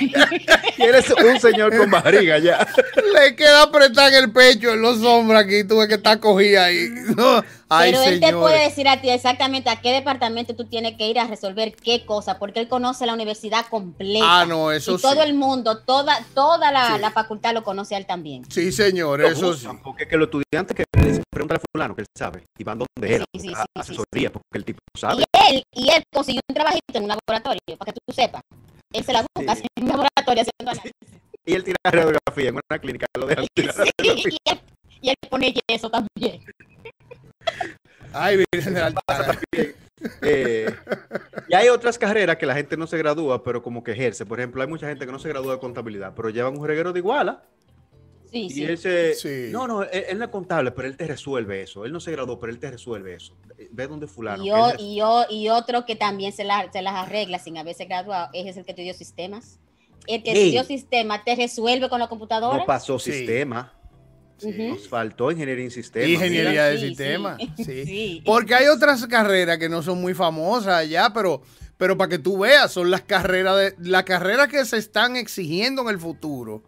y 0.00 0.82
él 0.82 0.94
es 0.94 1.10
un 1.10 1.40
señor 1.40 1.76
con 1.76 1.90
barriga 1.90 2.38
ya. 2.38 2.66
Le 3.12 3.36
queda 3.36 3.62
apretar 3.62 4.12
en 4.12 4.24
el 4.24 4.32
pecho, 4.32 4.72
en 4.72 4.82
los 4.82 5.02
hombros 5.02 5.40
aquí. 5.40 5.64
Tuve 5.64 5.88
que 5.88 5.94
estar 5.94 6.18
cogida 6.20 6.64
ahí. 6.66 6.88
No. 7.16 7.42
Ay, 7.70 7.90
Pero 7.92 8.02
él 8.04 8.20
te 8.20 8.32
puede 8.32 8.64
decir 8.64 8.88
a 8.88 8.98
ti 9.00 9.10
exactamente 9.10 9.68
a 9.68 9.76
qué 9.76 9.92
departamento 9.92 10.54
tú 10.56 10.64
tienes 10.64 10.96
que 10.96 11.06
ir 11.06 11.18
a 11.18 11.26
resolver 11.26 11.74
qué 11.76 12.06
cosa, 12.06 12.38
porque 12.38 12.60
él 12.60 12.68
conoce 12.68 13.04
la 13.04 13.12
universidad 13.12 13.66
completa. 13.68 14.24
Ah, 14.26 14.46
no, 14.46 14.72
eso 14.72 14.94
y 14.94 14.98
todo 15.02 15.12
sí. 15.12 15.18
el 15.28 15.34
mundo, 15.34 15.78
toda, 15.80 16.18
toda 16.34 16.72
la, 16.72 16.94
Sí. 16.94 17.00
la 17.02 17.10
facultad 17.10 17.52
lo 17.52 17.62
conoce 17.64 17.94
a 17.94 17.98
él 17.98 18.06
también. 18.06 18.50
Sí, 18.50 18.72
señor, 18.72 19.20
eso 19.20 19.52
sí. 19.52 19.66
Porque 19.84 20.04
es 20.04 20.08
que 20.08 20.16
los 20.16 20.28
estudiantes 20.28 20.74
que 20.74 20.84
le 20.98 21.08
dicen, 21.08 21.24
pregúntale 21.30 21.60
a 21.62 21.62
fulano 21.70 21.94
que 21.94 22.00
él 22.02 22.06
sabe 22.16 22.44
y 22.58 22.64
van 22.64 22.78
donde 22.78 23.16
él 23.16 23.24
Sí, 23.34 23.40
sí, 23.40 23.48
a, 23.48 23.56
sí, 23.56 23.64
a 23.74 23.82
sí, 23.82 23.92
asesoría 23.92 24.32
porque 24.32 24.46
el 24.58 24.64
tipo 24.64 24.78
sabe. 24.98 25.22
Y 25.22 25.54
él, 25.54 25.62
y 25.74 25.90
él 25.90 26.02
consiguió 26.10 26.40
un 26.48 26.54
trabajito 26.54 26.84
en 26.94 27.02
un 27.02 27.08
laboratorio, 27.08 27.60
para 27.78 27.92
que 27.92 27.98
tú 28.06 28.14
sepas. 28.14 28.40
Él 28.94 29.04
se 29.04 29.12
la 29.12 29.26
busca 29.36 29.56
Sí. 29.56 29.66
en 29.76 29.82
un 29.84 29.88
laboratorio 29.90 30.42
haciendo 30.42 30.70
análisis. 30.70 30.92
Y 31.48 31.54
él 31.54 31.64
tira 31.64 31.76
radiografía 31.84 32.48
en 32.50 32.54
una 32.70 32.78
clínica, 32.78 33.06
lo 33.18 33.26
dejan 33.26 33.46
tirar 33.54 33.74
Sí, 33.74 33.90
y, 34.02 34.08
él, 34.50 34.60
y 35.00 35.08
él 35.08 35.14
pone 35.30 35.54
yeso 35.68 35.88
también. 35.90 36.42
Ay, 38.12 38.44
Virgen 38.52 38.74
del 38.74 38.82
altar. 38.84 39.38
Eh, 40.22 40.72
y 41.48 41.54
hay 41.54 41.68
otras 41.70 41.98
carreras 41.98 42.36
que 42.36 42.46
la 42.46 42.54
gente 42.54 42.76
no 42.76 42.86
se 42.86 42.98
gradúa, 42.98 43.42
pero 43.42 43.62
como 43.62 43.82
que 43.82 43.92
ejerce. 43.92 44.26
Por 44.26 44.38
ejemplo, 44.38 44.60
hay 44.62 44.68
mucha 44.68 44.88
gente 44.88 45.06
que 45.06 45.12
no 45.12 45.18
se 45.18 45.28
gradúa 45.28 45.54
de 45.54 45.58
contabilidad, 45.60 46.12
pero 46.14 46.28
llevan 46.30 46.58
un 46.58 46.66
reguero 46.66 46.92
de 46.92 46.98
iguala. 47.00 47.42
Sí, 48.30 48.42
Y 48.44 48.50
sí. 48.50 48.64
él 48.64 48.76
se... 48.76 49.14
Sí. 49.14 49.48
No, 49.50 49.66
no, 49.66 49.82
él, 49.84 50.04
él 50.10 50.18
no 50.18 50.26
es 50.26 50.30
contable, 50.30 50.70
pero 50.72 50.86
él 50.86 50.98
te 50.98 51.06
resuelve 51.06 51.62
eso. 51.62 51.86
Él 51.86 51.92
no 51.92 52.00
se 52.00 52.12
graduó, 52.12 52.38
pero 52.38 52.52
él 52.52 52.58
te 52.58 52.70
resuelve 52.70 53.14
eso. 53.14 53.34
Ve 53.70 53.86
dónde 53.86 54.06
fulano. 54.06 54.42
Y, 54.44 54.48
que 54.48 54.52
o- 54.52 54.68
él- 54.70 54.76
y, 54.80 55.00
o- 55.00 55.26
y 55.30 55.48
otro 55.48 55.86
que 55.86 55.96
también 55.96 56.32
se, 56.32 56.44
la- 56.44 56.70
se 56.70 56.82
las 56.82 56.94
arregla 56.94 57.38
sin 57.38 57.56
haberse 57.56 57.86
graduado, 57.86 58.28
ese 58.34 58.50
es 58.50 58.56
el 58.58 58.64
que 58.66 58.72
estudió 58.72 58.92
sistemas. 58.92 59.58
El 60.08 60.22
que 60.22 60.32
estudió 60.32 60.64
sistemas 60.64 61.24
te 61.24 61.36
resuelve 61.36 61.88
con 61.88 62.00
la 62.00 62.08
computadora. 62.08 62.56
no 62.58 62.66
pasó 62.66 62.98
Sí. 62.98 63.12
sistema. 63.12 63.72
Nos 64.40 64.88
faltó 64.88 65.32
ingeniería 65.32 65.64
en 65.64 65.70
sistemas. 65.72 66.08
Ingeniería 66.08 66.64
de 66.66 66.78
sí, 66.78 66.88
sistemas. 66.88 67.38
sí. 67.38 67.52
Sí. 67.64 67.84
Sí. 67.84 68.22
Porque 68.24 68.54
hay 68.54 68.68
otras 68.68 69.04
carreras 69.06 69.58
que 69.58 69.68
no 69.68 69.82
son 69.82 70.00
muy 70.00 70.14
famosas 70.14 70.74
allá, 70.74 71.10
pero, 71.12 71.42
pero 71.76 71.96
para 71.96 72.08
que 72.08 72.18
tú 72.20 72.38
veas, 72.38 72.70
son 72.72 72.90
las 72.90 73.02
carreras 73.02 73.56
de 73.56 73.74
las 73.80 74.04
carreras 74.04 74.46
que 74.48 74.64
se 74.64 74.76
están 74.78 75.16
exigiendo 75.16 75.82
en 75.82 75.88
el 75.88 75.98
futuro. 75.98 76.62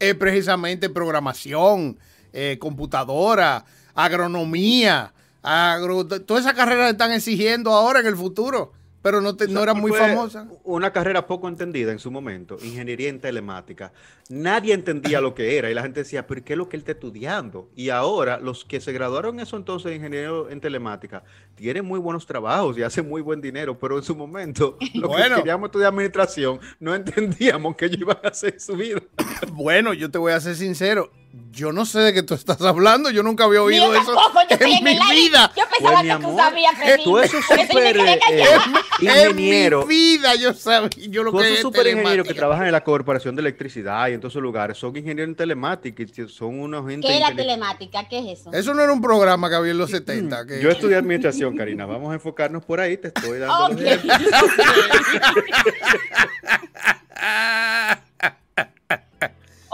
Es 0.00 0.14
precisamente 0.16 0.90
programación, 0.90 1.98
eh, 2.32 2.58
computadora, 2.58 3.64
agronomía, 3.94 5.12
agro- 5.42 6.04
todas 6.06 6.44
esas 6.44 6.54
carreras 6.56 6.90
están 6.90 7.12
exigiendo 7.12 7.70
ahora 7.72 8.00
en 8.00 8.06
el 8.06 8.16
futuro, 8.16 8.72
pero 9.04 9.20
no, 9.20 9.36
te- 9.36 9.46
no 9.48 9.62
eran 9.62 9.78
muy 9.78 9.90
Fue 9.90 10.00
famosas. 10.00 10.48
Una 10.64 10.90
carrera 10.92 11.26
poco 11.26 11.46
entendida 11.46 11.92
en 11.92 11.98
su 11.98 12.10
momento, 12.10 12.56
ingeniería 12.62 13.10
en 13.10 13.20
telemática. 13.20 13.92
Nadie 14.30 14.72
entendía 14.72 15.20
lo 15.20 15.34
que 15.34 15.58
era 15.58 15.70
y 15.70 15.74
la 15.74 15.82
gente 15.82 16.00
decía, 16.00 16.26
pero 16.26 16.42
¿qué 16.42 16.54
es 16.54 16.56
lo 16.56 16.70
que 16.70 16.76
él 16.76 16.80
está 16.80 16.92
estudiando? 16.92 17.68
Y 17.76 17.90
ahora 17.90 18.38
los 18.38 18.64
que 18.64 18.80
se 18.80 18.92
graduaron 18.92 19.38
eso 19.40 19.58
entonces 19.58 19.90
de 19.90 19.96
ingeniero 19.96 20.48
en 20.48 20.60
telemática 20.62 21.22
tienen 21.54 21.84
muy 21.84 22.00
buenos 22.00 22.24
trabajos 22.26 22.78
y 22.78 22.82
hacen 22.82 23.06
muy 23.06 23.20
buen 23.20 23.42
dinero, 23.42 23.78
pero 23.78 23.98
en 23.98 24.02
su 24.02 24.16
momento 24.16 24.78
Bueno. 24.94 25.36
que 25.36 25.42
queríamos 25.42 25.68
estudiar 25.68 25.90
administración 25.92 26.58
no 26.80 26.94
entendíamos 26.94 27.76
que 27.76 27.84
ellos 27.84 28.00
iban 28.00 28.16
a 28.24 28.28
hacer 28.28 28.54
en 28.54 28.60
su 28.60 28.74
vida. 28.74 29.00
Bueno, 29.52 29.92
yo 29.92 30.10
te 30.10 30.16
voy 30.18 30.32
a 30.32 30.40
ser 30.40 30.56
sincero, 30.56 31.12
yo 31.50 31.72
no 31.72 31.86
sé 31.86 32.00
de 32.00 32.12
qué 32.12 32.22
tú 32.22 32.34
estás 32.34 32.60
hablando, 32.62 33.10
yo 33.10 33.22
nunca 33.22 33.44
había 33.44 33.62
oído 33.62 33.86
yo 33.86 33.94
eso 34.00 34.14
tampoco, 34.14 34.40
yo 34.48 34.54
estoy 34.56 34.72
en 34.72 34.78
en 34.78 34.84
mi 34.84 34.90
el 34.92 35.02
aire. 35.02 35.20
vida. 35.28 35.52
Yo 35.56 35.62
pensaba 35.70 36.00
Pues, 36.00 36.02
que 36.02 36.08
tú 36.08 36.14
amor, 36.28 36.36
sabías, 36.42 36.72
eh, 36.82 36.98
tú 37.04 37.14
Freddy. 37.16 37.26
eso 37.26 37.38
es 37.38 37.46
Por 37.46 37.58
eso 37.58 37.72
yo 37.72 37.80
me 37.80 37.84
súper, 37.84 37.96
eh, 37.96 38.20
ingeniero. 38.20 38.60
En 39.02 39.36
mi 39.36 39.68
vida 39.88 40.34
yo 40.34 40.52
sabía, 40.54 40.90
yo 41.08 41.22
lo 41.22 41.30
Tú 41.32 41.38
que 41.38 41.52
es 41.54 41.60
super 41.60 41.86
ingenieros 41.86 42.26
que 42.26 42.34
trabajan 42.34 42.66
en 42.66 42.72
la 42.72 42.82
corporación 42.82 43.36
de 43.36 43.40
electricidad 43.40 44.08
y 44.08 44.14
en 44.14 44.20
todos 44.20 44.32
esos 44.32 44.42
lugares 44.42 44.76
son 44.78 44.96
ingenieros 44.96 45.28
en 45.28 45.36
telemática 45.36 46.02
y 46.02 46.28
son 46.28 46.58
unos 46.60 46.88
gente 46.88 47.06
¿Qué 47.06 47.16
era 47.16 47.34
telemática? 47.34 48.08
¿Qué 48.08 48.18
es 48.18 48.40
eso? 48.40 48.52
Eso 48.52 48.74
no 48.74 48.82
era 48.82 48.92
un 48.92 49.00
programa 49.00 49.48
que 49.48 49.54
había 49.54 49.70
en 49.72 49.78
los 49.78 49.90
70. 49.90 50.46
Que... 50.46 50.60
Yo 50.60 50.70
estudié 50.70 50.96
administración, 50.96 51.56
Karina. 51.56 51.86
Vamos 51.86 52.10
a 52.10 52.14
enfocarnos 52.14 52.64
por 52.64 52.80
ahí. 52.80 52.96
Te 52.96 53.08
estoy 53.08 53.38
dando 53.38 53.68
los 53.68 53.76
Ok. 53.80 53.86
ejemplos. 53.86 54.18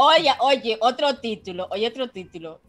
Oye, 0.02 0.30
oye, 0.40 0.78
otro 0.80 1.14
título, 1.16 1.66
oye, 1.70 1.86
otro 1.86 2.08
título. 2.08 2.60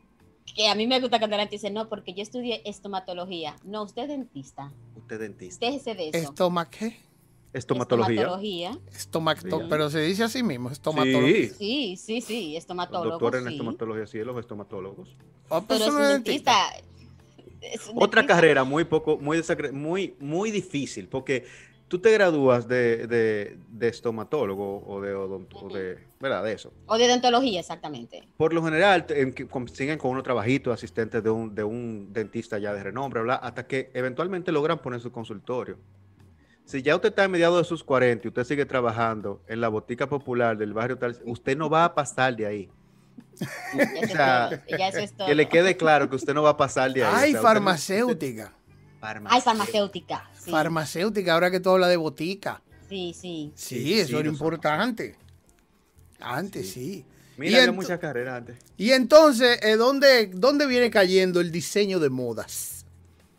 Que 0.54 0.67
a 0.67 0.76
mí 0.76 0.86
me 0.86 1.00
gusta 1.00 1.17
cuando 1.17 1.38
la 1.38 1.44
gente 1.44 1.56
dice, 1.56 1.70
no, 1.70 1.88
porque 1.88 2.13
yo 2.13 2.22
estudié 2.24 2.62
estomatología. 2.65 3.56
No, 3.63 3.84
usted 3.84 4.02
es 4.04 4.08
dentista. 4.10 4.72
Usted 4.98 5.20
dentista. 5.20 5.65
Déjese 5.65 5.96
de 5.96 6.10
eso. 6.10 6.17
¿Estoma 6.17 6.70
qué? 6.70 6.98
Estomatología. 7.54 8.22
Estomatología. 8.22 8.72
Estomacto, 8.94 9.60
Sí. 9.60 9.65
pero 9.70 9.89
se 9.89 10.00
dice 10.02 10.24
así 10.24 10.44
mismo, 10.44 10.70
estomatología. 10.70 11.50
Sí. 11.50 11.56
Sí, 11.58 11.98
sí, 11.98 12.22
sí, 12.22 12.58
estomatólogo. 12.58 13.12
doctores 13.12 13.41
en 13.44 13.48
sí. 13.48 13.54
estomatología, 13.54 14.08
sí, 14.08 14.17
los 14.20 14.38
estomatólogos. 14.39 15.10
Ah, 15.50 15.62
pues 15.65 15.80
Pero 15.80 15.91
es 15.91 15.96
un 15.96 16.02
es 16.04 16.10
dentista. 16.10 16.54
es 17.62 17.88
un 17.88 18.04
Otra 18.04 18.22
dentista. 18.22 18.28
carrera 18.28 18.63
muy 18.65 18.84
poco, 18.86 19.17
muy, 19.17 19.38
desacre- 19.38 19.72
muy, 19.72 20.15
muy 20.20 20.50
difícil, 20.52 21.08
porque 21.08 21.46
tú 21.91 21.99
te 21.99 22.10
gradúas 22.13 22.69
de, 22.69 23.06
de, 23.06 23.58
de 23.67 23.88
estomatólogo 23.89 24.82
o 24.88 25.01
de, 25.01 25.13
odont- 25.13 25.54
o 25.62 25.67
de, 25.67 25.99
¿verdad? 26.21 26.41
De 26.41 26.54
eso. 26.54 26.71
O 26.86 26.97
de 26.97 27.04
odontología, 27.06 27.60
exactamente. 27.60 28.23
Por 28.38 28.54
lo 28.54 28.63
general, 28.63 29.06
te- 29.06 29.21
en 29.21 29.34
que 29.34 29.45
consiguen 29.45 29.99
con 29.99 30.12
unos 30.12 30.23
trabajitos 30.23 30.73
asistentes 30.73 31.21
de 31.21 31.30
un, 31.30 31.54
de 31.54 31.65
un 31.65 32.13
dentista 32.13 32.58
ya 32.60 32.73
de 32.73 32.82
renombre, 32.82 33.21
bla, 33.23 33.36
hasta 33.36 33.67
que 33.67 33.91
eventualmente 33.93 34.54
logran 34.54 34.80
poner 34.80 35.01
su 35.01 35.12
consultorio. 35.12 35.77
Si 36.63 36.82
ya 36.82 36.95
usted 36.95 37.10
está 37.10 37.25
en 37.25 37.32
mediados 37.32 37.58
de 37.58 37.65
sus 37.65 37.84
40 37.84 38.25
y 38.25 38.30
usted 38.30 38.45
sigue 38.45 38.65
trabajando 38.65 39.41
en 39.49 39.60
la 39.60 39.67
botica 39.67 40.08
popular 40.08 40.58
del 40.58 40.71
barrio 40.71 40.97
tal, 40.97 41.19
usted 41.25 41.58
no 41.58 41.69
va 41.69 41.84
a 41.84 41.93
pasar 41.93 42.38
de 42.38 42.45
ahí. 42.45 42.69
Ya 43.75 43.84
eso, 43.84 44.13
O 44.13 44.15
sea, 44.15 44.49
es 44.49 44.65
todo, 44.65 44.77
ya 44.77 44.88
eso 44.88 44.99
es 44.99 45.12
todo. 45.13 45.27
Que 45.27 45.36
le 45.36 45.49
quede 45.49 45.75
claro 45.75 46.10
que 46.10 46.15
usted 46.15 46.34
no 46.34 46.41
va 46.43 46.51
a 46.51 46.58
pasar 46.58 46.93
de 46.93 47.04
ahí. 47.04 47.12
Ay, 47.13 47.15
O 47.15 47.19
sea, 47.19 47.25
usted 47.27 47.38
no- 47.41 47.41
farmacéutica. 47.43 48.54
Ay, 49.01 49.41
farmacéutica. 49.41 50.30
Sí, 50.43 50.49
Farmacéutica, 50.51 51.34
ahora 51.34 51.51
que 51.51 51.60
tú 51.60 51.69
hablas 51.69 51.89
de 51.89 51.97
botica. 51.97 52.62
sí, 52.89 53.15
sí. 53.19 53.51
Sí, 53.56 53.84
Sí, 53.84 53.99
eso 53.99 54.08
sí, 54.10 54.15
era 54.17 54.30
importante. 54.30 55.15
Antes, 56.19 56.71
sí. 56.71 57.06
Mira, 57.38 57.65
ent- 57.65 57.73
muchas 57.73 57.99
carreras 57.99 58.38
antes. 58.38 58.58
Y 58.77 58.91
entonces, 58.91 59.60
eh, 59.63 59.75
¿dónde, 59.75 60.27
¿dónde 60.34 60.67
viene 60.67 60.89
cayendo 60.91 61.39
el 61.41 61.51
diseño 61.51 61.99
de 61.99 62.10
modas? 62.10 62.86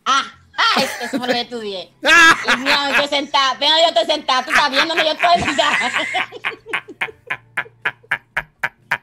Ah, 0.04 0.24
ah, 0.56 0.82
eso, 0.82 0.92
eso 1.02 1.18
fue 1.18 1.26
lo 1.28 1.32
que 1.34 1.40
estudié. 1.42 1.90
Y 2.02 2.56
mira, 2.58 2.88
yo 2.90 3.04
estoy 3.04 3.18
sentada, 3.18 3.54
venga, 3.54 3.76
yo 3.82 3.88
estoy 3.88 4.06
sentada, 4.16 4.44
tú 4.44 4.50
estás 4.50 4.70
viéndome, 4.70 5.04
yo 5.04 5.12
estoy 5.12 5.42
sentada. 5.44 5.92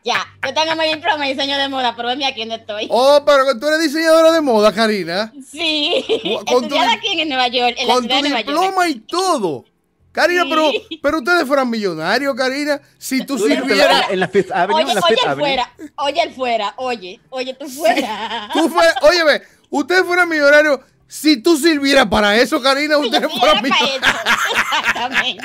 ya, 0.03 0.25
Yo 0.45 0.53
tengo 0.53 0.75
mi 0.75 0.93
diploma 0.93 1.25
de 1.25 1.33
diseño 1.33 1.57
de 1.57 1.69
moda, 1.69 1.95
pero 1.95 2.09
venme 2.09 2.25
aquí 2.25 2.41
donde 2.41 2.55
estoy. 2.55 2.88
Oh, 2.89 3.21
pero 3.25 3.59
tú 3.59 3.67
eres 3.67 3.81
diseñadora 3.81 4.31
de 4.31 4.41
moda, 4.41 4.73
Karina. 4.73 5.33
Sí. 5.49 6.05
Con 6.47 6.63
Estudiada 6.63 6.93
aquí 6.93 7.19
en 7.19 7.29
Nueva 7.29 7.47
York. 7.47 7.75
En 7.77 7.88
con 7.88 8.07
tu 8.07 8.15
diploma 8.15 8.88
y 8.88 8.95
todo. 9.01 9.65
Karina, 10.12 10.43
pero, 10.49 10.71
pero 11.01 11.17
ustedes 11.19 11.45
fueran 11.45 11.69
millonarios, 11.69 12.33
Karina. 12.35 12.81
Si 12.97 13.25
tú 13.25 13.38
sirvieras. 13.38 14.09
En 14.09 14.19
la 14.19 14.27
Fifth 14.27 14.51
Avenue, 14.51 14.83
oye, 14.83 14.99
oye, 14.99 15.21
el 15.23 15.35
fuera. 15.35 15.73
Oye, 15.97 16.21
el 16.23 16.33
fuera. 16.33 16.73
Oye, 16.77 17.19
oye, 17.29 17.53
tú 17.53 17.67
fuera. 17.67 18.49
tú 18.53 18.69
fuera. 18.69 18.95
Oye, 19.03 19.23
ve, 19.23 19.41
ustedes 19.69 20.03
fueran 20.03 20.27
millonarios 20.27 20.79
si 21.10 21.41
tú 21.41 21.58
sirvieras 21.58 22.06
para 22.06 22.38
eso, 22.38 22.62
Karina, 22.62 23.00
usted 23.00 23.28
fuera 23.28 23.60
mi... 23.63 23.69
Exactamente. 23.69 25.43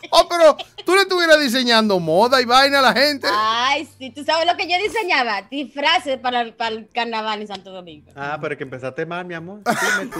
oh, 0.10 0.26
pero 0.26 0.56
tú 0.86 0.94
le 0.94 1.02
estuvieras 1.02 1.38
diseñando 1.38 2.00
moda 2.00 2.40
y 2.40 2.46
vaina 2.46 2.78
a 2.78 2.82
la 2.82 2.94
gente. 2.94 3.28
Ay, 3.30 3.86
sí, 3.98 4.10
tú 4.10 4.24
sabes 4.24 4.46
lo 4.46 4.56
que 4.56 4.66
yo 4.66 4.78
diseñaba, 4.82 5.42
disfraces 5.50 6.18
para, 6.18 6.50
para 6.56 6.76
el 6.76 6.88
carnaval 6.88 7.42
en 7.42 7.46
Santo 7.46 7.72
Domingo. 7.72 8.10
Ah, 8.16 8.38
pero 8.40 8.54
es 8.54 8.58
que 8.58 8.64
empezaste 8.64 9.04
mal, 9.04 9.26
mi 9.26 9.34
amor. 9.34 9.60
Dime 9.98 10.10
tú. 10.10 10.18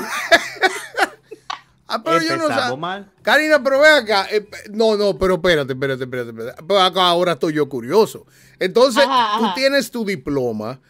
Ah, 1.88 2.02
pero 2.02 2.20
yo 2.20 2.36
no 2.36 2.48
sé. 2.48 2.76
mal. 2.76 3.10
Karina, 3.22 3.62
pero 3.62 3.80
ve 3.80 3.88
acá. 3.88 4.26
Eh, 4.30 4.46
no, 4.70 4.98
no, 4.98 5.16
pero 5.16 5.36
espérate, 5.36 5.72
espérate, 5.72 6.04
espérate. 6.04 6.30
espérate. 6.30 6.62
Pero 6.68 6.80
acá 6.82 7.06
ahora 7.06 7.32
estoy 7.32 7.54
yo 7.54 7.66
curioso. 7.66 8.26
Entonces, 8.58 9.04
tú 9.38 9.46
tienes 9.54 9.90
tu 9.90 10.04
diploma 10.04 10.80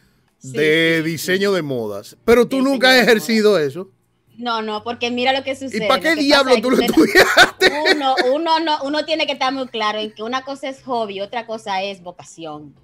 de 0.53 1.03
diseño 1.03 1.53
de 1.53 1.63
modas. 1.63 2.17
Pero 2.25 2.47
tú 2.47 2.63
nunca 2.63 2.91
has 2.91 3.03
ejercido 3.03 3.59
eso. 3.59 3.91
No, 4.37 4.61
no, 4.61 4.85
porque 4.85 5.11
mira 5.11 5.33
lo 5.33 5.43
que 5.43 5.57
sucede. 5.57 5.85
¿Y 5.85 5.89
para 5.89 6.01
qué 6.01 6.15
diablo 6.15 6.61
tú 6.61 6.71
lo 6.71 6.77
estudiaste? 6.83 7.73
Uno, 7.95 8.15
uno, 8.33 8.61
no, 8.61 8.79
uno 8.83 9.05
tiene 9.05 9.27
que 9.27 9.33
estar 9.33 9.53
muy 9.53 9.67
claro 9.69 9.99
en 9.99 10.13
que 10.13 10.23
una 10.23 10.43
cosa 10.43 10.69
es 10.69 10.83
hobby, 10.83 11.21
otra 11.21 11.47
cosa 11.47 11.83
es 11.83 12.03
vocación. 12.03 12.75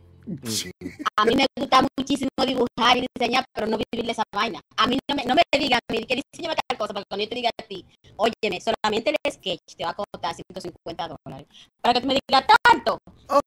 A 1.17 1.25
mí 1.25 1.35
me 1.35 1.47
gusta 1.59 1.85
muchísimo 1.99 2.31
dibujar 2.47 2.97
y 2.97 3.07
diseñar, 3.15 3.45
pero 3.53 3.67
no 3.67 3.77
vivir 3.77 4.07
de 4.07 4.13
esa 4.13 4.23
vaina. 4.33 4.61
A 4.77 4.87
mí 4.87 4.99
no 5.09 5.17
me, 5.17 5.25
no 5.25 5.35
me 5.35 5.43
digan 5.59 5.81
que 5.89 6.23
diseño 6.33 6.55
tal 6.69 6.79
cosa, 6.79 6.95
porque 6.95 7.07
cuando 7.09 7.25
yo 7.25 7.29
te 7.29 7.35
diga 7.35 7.51
a 7.59 7.63
ti, 7.65 7.85
óyeme, 8.17 8.61
solamente 8.61 9.11
el 9.11 9.33
sketch 9.33 9.77
te 9.77 9.85
va 9.85 9.91
a 9.91 9.95
costar 9.95 10.35
150 10.35 11.17
dólares. 11.25 11.47
Para 11.81 11.95
que 11.95 12.01
tú 12.01 12.07
me 12.07 12.15
digas 12.29 12.45
tanto, 12.71 12.99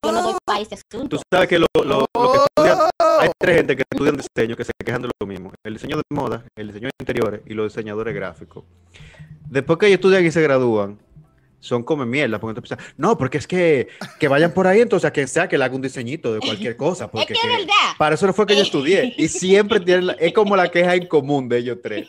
yo 0.04 0.12
no 0.12 0.22
doy 0.22 0.34
país 0.44 0.68
este 0.70 0.76
asunto. 0.92 1.16
Tú 1.16 1.22
sabes 1.32 1.48
que 1.48 1.58
lo, 1.58 1.66
lo, 1.74 2.06
lo 2.14 2.46
que 2.62 2.70
hay 3.26 3.32
tres 3.38 3.56
gente 3.56 3.76
que 3.76 3.82
estudian 3.90 4.16
diseño 4.16 4.56
que 4.56 4.64
se 4.64 4.72
quejan 4.84 5.02
de 5.02 5.10
lo 5.18 5.26
mismo. 5.26 5.52
El 5.64 5.74
diseño 5.74 5.96
de 5.96 6.02
moda, 6.10 6.44
el 6.56 6.68
diseño 6.68 6.86
de 6.86 6.92
interiores 7.00 7.40
y 7.46 7.54
los 7.54 7.72
diseñadores 7.72 8.14
gráficos. 8.14 8.64
Después 9.48 9.78
que 9.78 9.86
ellos 9.86 9.96
estudian 9.96 10.24
y 10.24 10.30
se 10.30 10.42
gradúan, 10.42 10.98
son 11.60 11.82
come 11.82 12.06
mierda. 12.06 12.38
Porque 12.38 12.58
entonces, 12.58 12.78
no, 12.96 13.18
porque 13.18 13.38
es 13.38 13.46
que, 13.46 13.88
que 14.18 14.28
vayan 14.28 14.52
por 14.52 14.66
ahí, 14.66 14.80
entonces 14.80 15.08
a 15.08 15.12
quien 15.12 15.28
sea 15.28 15.48
que 15.48 15.58
le 15.58 15.64
haga 15.64 15.74
un 15.74 15.82
diseñito 15.82 16.32
de 16.32 16.40
cualquier 16.40 16.76
cosa. 16.78 17.10
Porque 17.10 17.32
es 17.32 17.40
que, 17.40 17.48
verdad. 17.48 17.96
Para 17.98 18.14
eso 18.14 18.26
no 18.26 18.32
fue 18.32 18.46
que 18.46 18.56
yo 18.56 18.62
estudié. 18.62 19.14
Y 19.16 19.28
siempre 19.28 19.80
tienen 19.80 20.16
es 20.18 20.32
como 20.32 20.56
la 20.56 20.70
queja 20.70 20.94
en 20.94 21.06
común 21.06 21.48
de 21.48 21.58
ellos 21.58 21.78
tres. 21.82 22.08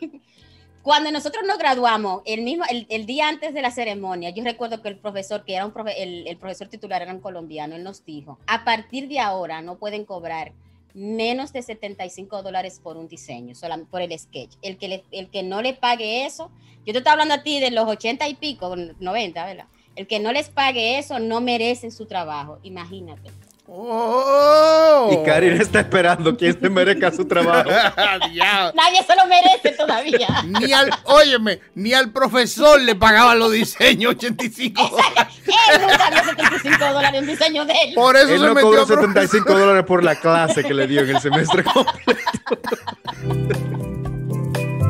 Cuando 0.81 1.11
nosotros 1.11 1.43
nos 1.45 1.57
graduamos, 1.57 2.21
el 2.25 2.43
mismo, 2.43 2.63
el, 2.69 3.05
día 3.05 3.27
antes 3.27 3.53
de 3.53 3.61
la 3.61 3.71
ceremonia, 3.71 4.29
yo 4.29 4.41
recuerdo 4.45 4.81
que 4.81 4.87
el 4.87 4.97
profesor, 4.97 5.43
que 5.43 5.53
era 5.53 5.65
un 5.65 5.73
el, 5.97 6.25
el 6.25 6.37
profesor 6.37 6.69
titular 6.69 7.01
era 7.01 7.13
un 7.13 7.19
colombiano, 7.19 7.75
él 7.75 7.83
nos 7.83 8.05
dijo, 8.05 8.39
a 8.47 8.63
partir 8.63 9.09
de 9.09 9.19
ahora 9.19 9.61
no 9.61 9.75
pueden 9.75 10.05
cobrar 10.05 10.53
menos 10.97 11.53
de 11.53 11.61
75 11.61 12.41
dólares 12.41 12.81
por 12.81 12.97
un 12.97 13.07
diseño, 13.07 13.53
solamente 13.53 13.91
por 13.91 14.01
el 14.01 14.17
sketch. 14.17 14.55
El 14.63 14.77
que, 14.77 15.03
el 15.11 15.29
que 15.29 15.43
no 15.43 15.61
le 15.61 15.73
pague 15.73 16.25
eso, 16.25 16.51
yo 16.85 16.91
te 16.91 16.97
estoy 16.97 17.11
hablando 17.11 17.35
a 17.35 17.43
ti 17.43 17.59
de 17.59 17.69
los 17.69 17.87
80 17.87 18.27
y 18.27 18.35
pico, 18.35 18.75
90, 18.75 19.45
¿verdad? 19.45 19.67
El 19.95 20.07
que 20.07 20.19
no 20.19 20.31
les 20.31 20.49
pague 20.49 20.97
eso 20.97 21.19
no 21.19 21.39
merece 21.39 21.91
su 21.91 22.07
trabajo, 22.07 22.59
imagínate. 22.63 23.29
Oh. 23.69 25.09
Y 25.11 25.25
Karin 25.25 25.59
está 25.59 25.81
esperando 25.81 26.37
quien 26.37 26.57
se 26.57 26.69
merezca 26.69 27.11
su 27.11 27.25
trabajo. 27.25 27.69
Nadie 28.09 29.03
se 29.05 29.15
lo 29.15 29.25
merece 29.27 29.71
todavía. 29.77 30.27
Ni 30.45 30.71
al, 30.71 30.89
óyeme, 31.03 31.59
ni 31.75 31.93
al 31.93 32.11
profesor 32.13 32.79
le 32.79 32.95
pagaban 32.95 33.37
los 33.39 33.51
diseños 33.51 34.15
85 34.15 34.89
dólares. 34.89 35.33
Él 35.45 35.81
nunca 35.81 36.23
75 36.23 36.93
dólares 36.93 37.21
en 37.21 37.27
diseño 37.27 37.65
de 37.65 37.73
él. 37.73 37.93
Por 37.93 38.15
eso 38.15 38.33
él 38.33 38.39
se 38.39 38.45
no 38.45 38.55
cobró 38.55 38.85
75 38.85 39.53
dólares 39.53 39.83
por 39.83 40.01
la 40.01 40.15
clase 40.15 40.63
que 40.63 40.73
le 40.73 40.87
dio 40.87 41.01
en 41.01 41.09
el 41.09 41.19
semestre 41.19 41.65
completo. 41.65 42.21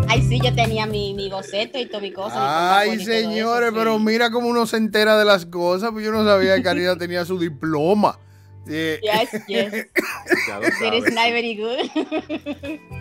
Ay, 0.07 0.21
sí, 0.21 0.39
yo 0.39 0.53
tenía 0.53 0.85
mi, 0.85 1.15
mi 1.15 1.29
boceto 1.29 1.79
y 1.79 1.87
todo 1.87 1.99
mi 1.99 2.13
cosa. 2.13 2.77
Ay, 2.77 3.03
señores, 3.03 3.71
pero 3.73 3.97
mira 3.97 4.29
cómo 4.29 4.49
uno 4.49 4.67
se 4.67 4.77
entera 4.77 5.17
de 5.17 5.25
las 5.25 5.47
cosas. 5.47 5.89
Pues 5.91 6.05
yo 6.05 6.11
no 6.11 6.23
sabía 6.23 6.55
que 6.55 6.61
Karina 6.61 6.95
tenía 6.95 7.25
su 7.25 7.39
diploma. 7.39 8.19
Yes, 8.67 9.29
yes. 9.47 9.73
It 9.73 10.93
is 10.93 11.13
not 11.13 11.31
very 11.31 11.55
good. 11.55 11.89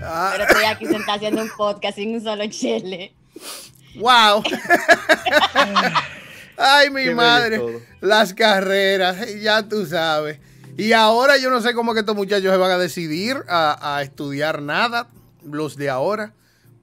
Ah. 0.02 0.30
Pero 0.32 0.44
estoy 0.44 0.64
aquí 0.64 0.86
sentada 0.86 1.14
haciendo 1.14 1.42
un 1.42 1.50
podcast 1.56 1.96
sin 1.96 2.14
un 2.14 2.22
solo 2.22 2.46
chile. 2.48 3.14
Wow. 3.96 4.42
Ay, 6.56 6.90
mi 6.90 7.12
madre. 7.14 7.60
Las 8.00 8.34
carreras, 8.34 9.16
ya 9.40 9.68
tú 9.68 9.86
sabes. 9.86 10.38
Y 10.76 10.92
ahora 10.92 11.36
yo 11.38 11.50
no 11.50 11.60
sé 11.60 11.74
cómo 11.74 11.94
que 11.94 12.00
estos 12.00 12.16
muchachos 12.16 12.50
se 12.50 12.56
van 12.56 12.70
a 12.70 12.78
decidir 12.78 13.42
a, 13.48 13.96
a 13.96 14.02
estudiar 14.02 14.62
nada, 14.62 15.08
los 15.42 15.76
de 15.76 15.88
ahora. 15.88 16.32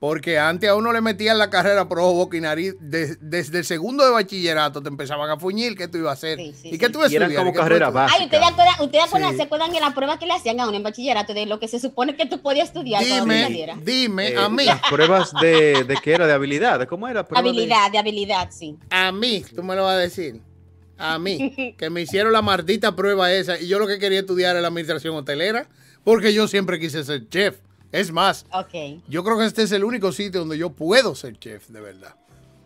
Porque 0.04 0.38
antes 0.38 0.70
a 0.70 0.76
uno 0.76 0.92
le 0.92 1.00
metían 1.00 1.38
la 1.38 1.50
carrera 1.50 1.88
por 1.88 1.98
ojo, 2.00 2.12
boca 2.12 2.36
y 2.36 2.42
nariz. 2.42 2.76
desde 2.82 3.60
el 3.60 3.64
segundo 3.64 4.04
de 4.04 4.12
bachillerato 4.12 4.84
te 4.84 4.90
empezaban 4.90 5.30
a 5.30 5.38
fuñir 5.38 5.78
qué 5.78 5.88
tú 5.88 5.98
ibas 5.98 6.10
a 6.10 6.12
hacer. 6.12 6.42
¿Y 6.42 6.78
qué 6.78 6.90
tú 6.90 7.02
estudias? 7.04 7.32
Eran 7.32 7.34
como 7.34 7.54
carrera 7.54 7.90
básica. 7.90 8.20
Ay, 8.20 8.26
ustedes, 8.26 8.82
ustedes 8.82 9.38
se 9.38 9.44
acuerdan 9.44 9.72
de 9.72 9.80
la 9.80 9.94
prueba 9.94 10.20
que 10.20 10.26
le 10.26 10.34
hacían 10.34 10.60
a 10.60 10.68
uno 10.68 10.76
en 10.76 10.84
bachillerato 10.84 11.34
de 11.34 11.46
lo 11.46 11.58
que 11.58 11.70
se 11.70 11.80
supone 11.80 12.18
que 12.18 12.26
tú 12.26 12.42
podías 12.42 12.68
estudiar. 12.68 13.02
Dime, 13.02 13.78
dime, 13.82 14.28
eh, 14.32 14.38
a 14.38 14.50
mí. 14.50 14.66
Pruebas 14.90 15.32
de, 15.40 15.86
de 15.86 15.96
qué 16.04 16.12
era, 16.12 16.28
de 16.28 16.34
habilidad. 16.34 16.86
¿Cómo 16.86 17.08
era? 17.08 17.26
Habilidad, 17.34 17.90
de... 17.90 17.98
habilidad, 17.98 18.50
sí. 18.52 18.76
A 18.90 19.14
mí, 19.14 19.46
tú 19.56 19.64
me 19.64 19.74
lo 19.74 19.84
vas 19.84 19.96
a 19.96 20.00
decir. 20.00 20.42
A 20.98 21.18
mí, 21.18 21.76
que 21.78 21.90
me 21.90 22.02
hicieron 22.02 22.34
la 22.34 22.42
maldita 22.42 22.94
prueba 22.94 23.32
esa 23.32 23.58
y 23.58 23.70
yo 23.70 23.80
lo 23.80 23.88
que 23.88 24.00
quería 24.00 24.20
estudiar 24.20 24.52
era 24.52 24.60
la 24.64 24.68
administración 24.68 25.16
hotelera, 25.16 25.70
porque 26.04 26.34
yo 26.34 26.50
siempre 26.50 26.78
quise 26.78 27.06
ser 27.06 27.30
chef. 27.30 27.56
Es 27.94 28.12
más, 28.12 28.48
yo 29.08 29.24
creo 29.24 29.38
que 29.38 29.46
este 29.46 29.62
es 29.62 29.72
el 29.72 29.84
único 29.84 30.12
sitio 30.12 30.40
donde 30.40 30.58
yo 30.58 30.72
puedo 30.72 31.14
ser 31.14 31.38
chef, 31.38 31.68
de 31.68 31.80
verdad. 31.80 32.16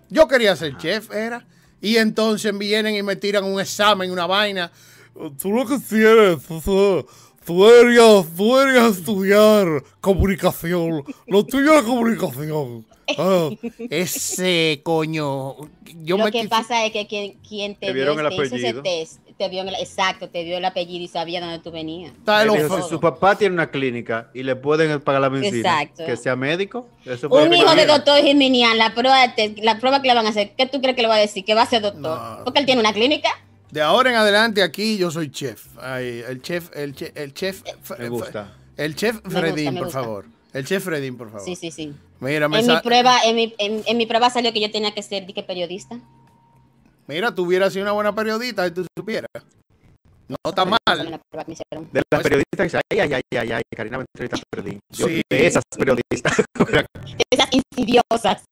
Yo 0.10 0.26
quería 0.26 0.56
ser 0.56 0.78
chef, 0.78 1.12
era. 1.12 1.46
Y 1.82 1.98
entonces 1.98 2.58
vienen 2.58 2.96
y 2.96 3.04
me 3.04 3.18
tiran 3.18 3.44
un 3.44 3.60
examen, 3.60 4.10
una 4.10 4.26
vaina. 4.26 4.72
Tú 5.42 5.52
lo 5.52 5.66
que 5.68 5.80
quieres, 5.82 6.38
tú 7.46 7.66
deberías, 7.66 8.98
estudiar 8.98 9.84
comunicación. 10.00 11.04
Lo 11.28 11.46
tuyo 11.46 11.78
es 11.78 11.84
comunicación. 11.84 12.86
Ah, 13.18 13.50
ese 13.90 14.82
coño. 14.84 15.56
Yo 16.04 16.18
lo 16.18 16.30
que 16.30 16.46
pasa 16.50 16.86
es 16.86 16.92
que 16.92 17.08
quien, 17.08 17.38
quien 17.40 17.76
te, 17.76 17.94
te, 17.94 18.44
ese 18.44 18.74
test 18.84 19.27
te 19.38 19.50
vio 19.50 19.64
exacto, 19.64 20.30
te 20.30 20.44
dio 20.44 20.58
el 20.58 20.66
apellido 20.66 21.04
y 21.04 21.08
sabía 21.08 21.40
dónde 21.40 21.60
tú 21.60 21.72
venías. 21.72 22.12
si 22.26 22.90
su 22.90 23.00
papá 23.00 23.36
tiene 23.36 23.54
una 23.54 23.70
clínica 23.70 24.30
y 24.34 24.44
le 24.44 24.56
pueden 24.56 25.00
pagar 25.02 25.22
la 25.22 25.30
medicina, 25.30 25.86
que 25.86 26.18
sea 26.18 26.36
médico. 26.36 26.88
un 27.30 27.54
hijo 27.54 27.76
de 27.76 27.86
doctor 27.86 28.20
Jiminian, 28.22 28.78
la 28.78 28.94
prueba, 28.94 29.34
la 29.62 29.80
prueba 29.80 30.02
que 30.02 30.08
le 30.08 30.14
van 30.16 30.26
a 30.26 30.30
hacer, 30.30 30.52
¿qué 30.58 30.66
tú 30.66 30.82
crees 30.82 30.96
que 30.96 31.02
le 31.02 31.08
va 31.08 31.16
a 31.16 31.20
decir? 31.20 31.46
Que 31.46 31.54
va 31.54 31.64
a 31.64 31.68
ser 31.68 31.82
doctor. 31.82 32.44
Porque 32.44 32.60
él 32.60 32.66
tiene 32.66 32.82
una 32.82 32.94
clínica. 32.94 33.30
De 33.72 33.82
ahora 33.82 34.10
en 34.10 34.16
adelante 34.16 34.64
aquí 34.64 34.98
yo 34.98 35.12
soy 35.12 35.30
chef. 35.30 35.68
el 35.86 36.42
chef, 36.42 36.70
el 36.76 36.96
chef, 36.96 37.12
el 37.16 37.34
chef. 37.34 37.64
Me 38.00 38.10
gusta. 38.10 38.54
El 38.78 38.96
chef 38.96 39.20
Fredín, 39.24 39.76
por 39.76 39.92
favor. 39.92 40.26
El 40.54 40.66
chef 40.66 40.84
Fredín, 40.84 41.18
por 41.18 41.30
favor. 41.30 41.46
Sí, 41.46 41.56
sí, 41.56 41.72
sí. 41.72 41.94
Mira, 42.20 42.46
en, 42.46 42.68
mi 42.68 42.78
prueba, 42.82 43.20
en, 43.26 43.36
mi, 43.36 43.54
en, 43.60 43.98
mi 43.98 44.06
prueba 44.06 44.30
salió 44.30 44.52
que 44.54 44.60
yo 44.60 44.72
tenía 44.72 44.92
que 44.94 45.04
ser 45.04 45.26
que 45.28 45.44
periodista. 45.44 46.00
Mira, 47.08 47.34
tú 47.34 47.46
hubieras 47.46 47.72
sido 47.72 47.84
una 47.84 47.94
buena 47.94 48.14
periodista 48.14 48.68
y 48.68 48.72
tú 48.72 48.86
supieras. 48.98 49.30
No 50.28 50.36
está 50.46 50.66
mal. 50.66 50.78
De 50.86 52.02
las 52.12 52.22
periodistas 52.22 52.72
que 52.72 52.78
ay, 52.92 53.00
ay, 53.00 53.14
ay, 53.14 53.38
ay, 53.38 53.52
ay, 53.54 53.62
Karina 53.74 53.98
me 53.98 54.06
entrevista 54.14 54.46
perdí. 54.50 54.78
Yo, 54.92 55.08
sí. 55.08 55.22
De 55.30 55.48
esas 55.48 55.64
periodistas. 55.78 56.44
esas 57.32 57.50
insidiosas. 57.54 58.44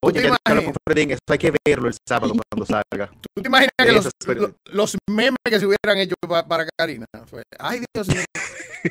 Oye, 0.00 0.22
ya 0.22 0.62
con 0.62 0.74
Fredín, 0.86 1.10
eso 1.10 1.20
hay 1.28 1.38
que 1.38 1.52
verlo 1.66 1.88
el 1.88 1.94
sábado 2.08 2.34
cuando 2.50 2.66
salga. 2.66 3.10
¿Tú 3.20 3.42
te 3.42 3.48
imaginas 3.48 3.72
que 3.76 3.92
los, 3.92 4.08
los, 4.70 4.96
memes 5.10 5.38
que 5.44 5.58
se 5.58 5.66
hubieran 5.66 5.98
hecho 5.98 6.14
para, 6.28 6.46
para 6.46 6.66
Karina? 6.78 7.06
ay, 7.58 7.82
Dios 7.92 8.08
mío. 8.08 8.24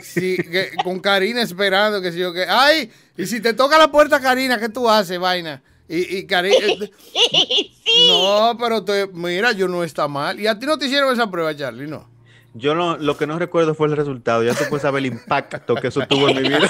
Sí, 0.01 0.37
que, 0.37 0.71
con 0.83 0.99
Karina 0.99 1.41
esperando 1.41 2.01
que 2.01 2.11
si 2.11 2.19
yo 2.19 2.33
que. 2.33 2.45
Ay, 2.49 2.91
y 3.15 3.25
si 3.25 3.39
te 3.39 3.53
toca 3.53 3.77
la 3.77 3.89
puerta, 3.89 4.19
Karina, 4.19 4.59
¿qué 4.59 4.67
tú 4.67 4.89
haces, 4.89 5.17
vaina? 5.17 5.63
Y, 5.87 6.17
y 6.17 6.27
Karina. 6.27 6.55
sí. 7.13 8.07
No, 8.07 8.55
pero 8.59 8.83
te, 8.83 9.07
mira, 9.07 9.51
yo 9.51 9.67
no 9.67 9.83
está 9.83 10.07
mal. 10.07 10.39
Y 10.39 10.47
a 10.47 10.57
ti 10.57 10.65
no 10.65 10.77
te 10.77 10.85
hicieron 10.85 11.13
esa 11.13 11.29
prueba, 11.29 11.55
Charlie, 11.55 11.87
¿no? 11.87 12.11
Yo 12.55 12.75
no, 12.75 12.97
lo 12.97 13.17
que 13.17 13.25
no 13.25 13.39
recuerdo 13.39 13.73
fue 13.73 13.87
el 13.87 13.97
resultado. 13.97 14.43
Ya 14.43 14.53
tú 14.53 14.63
puedes 14.69 14.83
saber 14.83 14.99
el 14.99 15.07
impacto 15.07 15.75
que 15.75 15.87
eso 15.87 16.01
tuvo 16.07 16.29
en 16.29 16.41
mi 16.41 16.49
vida. 16.49 16.69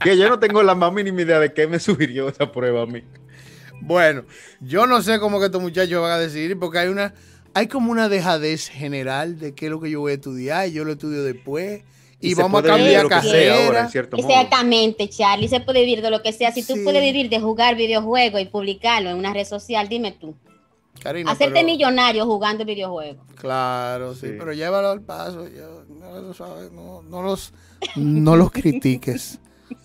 que 0.00 0.16
yo 0.16 0.28
no 0.28 0.38
tengo 0.38 0.62
la 0.62 0.76
más 0.76 0.92
mínima 0.92 1.22
idea 1.22 1.40
de 1.40 1.52
qué 1.52 1.66
me 1.66 1.80
subiría 1.80 2.28
esa 2.28 2.52
prueba 2.52 2.82
a 2.82 2.86
mí. 2.86 3.02
Bueno, 3.80 4.24
yo 4.60 4.86
no 4.86 5.02
sé 5.02 5.18
cómo 5.18 5.40
que 5.40 5.46
estos 5.46 5.62
muchachos 5.62 6.00
van 6.00 6.12
a 6.12 6.18
decidir 6.18 6.58
porque 6.58 6.78
hay 6.78 6.88
una, 6.88 7.14
hay 7.54 7.66
como 7.66 7.90
una 7.90 8.08
dejadez 8.08 8.68
general 8.68 9.38
de 9.38 9.54
qué 9.54 9.66
es 9.66 9.70
lo 9.72 9.80
que 9.80 9.90
yo 9.90 10.00
voy 10.00 10.12
a 10.12 10.16
estudiar 10.16 10.68
y 10.68 10.72
yo 10.72 10.84
lo 10.84 10.92
estudio 10.92 11.24
después. 11.24 11.82
Y, 12.20 12.34
vamos 12.34 12.64
a 12.64 12.66
cambiar 12.66 13.06
carrera. 13.06 13.88
Exactamente, 13.92 15.08
Charlie. 15.08 15.48
Se 15.48 15.60
puede 15.60 15.80
vivir 15.80 16.02
de 16.02 16.10
lo 16.10 16.20
que 16.20 16.32
sea. 16.32 16.52
Si 16.52 16.66
tú 16.66 16.74
puedes 16.82 17.00
vivir 17.00 17.28
de 17.28 17.38
jugar 17.40 17.76
videojuegos 17.76 18.40
y 18.40 18.46
publicarlo 18.46 19.10
en 19.10 19.16
una 19.16 19.32
red 19.32 19.46
social, 19.46 19.88
dime 19.88 20.12
tú. 20.12 20.34
Hacerte 21.26 21.62
millonario 21.62 22.26
jugando 22.26 22.64
videojuegos. 22.64 23.24
Claro, 23.36 24.14
sí, 24.14 24.34
pero 24.38 24.52
llévalo 24.52 24.90
al 24.90 25.02
paso. 25.02 25.46
no, 26.72 27.02
no, 27.02 27.22
los, 27.22 27.52
no 27.94 28.36
los 28.36 28.50
critiques. 28.50 29.38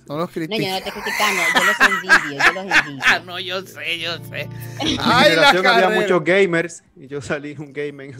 No 0.08 0.18
los 0.18 0.30
critiques. 0.30 0.60
No, 0.60 0.66
yo 0.66 0.72
no 0.72 0.78
estoy 0.78 0.92
criticando, 0.92 1.42
yo 1.54 1.64
los 1.64 1.76
envidio, 1.80 2.44
yo 2.46 2.54
los 2.54 2.64
envidio. 2.64 3.04
Ah, 3.06 3.20
no, 3.26 3.40
yo 3.40 3.62
sé, 3.62 4.00
yo 4.00 4.18
sé. 4.18 4.50
En 4.80 4.88
mi 4.88 4.98
generación 4.98 5.68
había 5.68 5.90
muchos 5.90 6.24
gamers 6.24 6.84
y 6.96 7.08
yo 7.08 7.22
salí 7.22 7.56
un 7.58 7.72
gamer. 7.72 8.16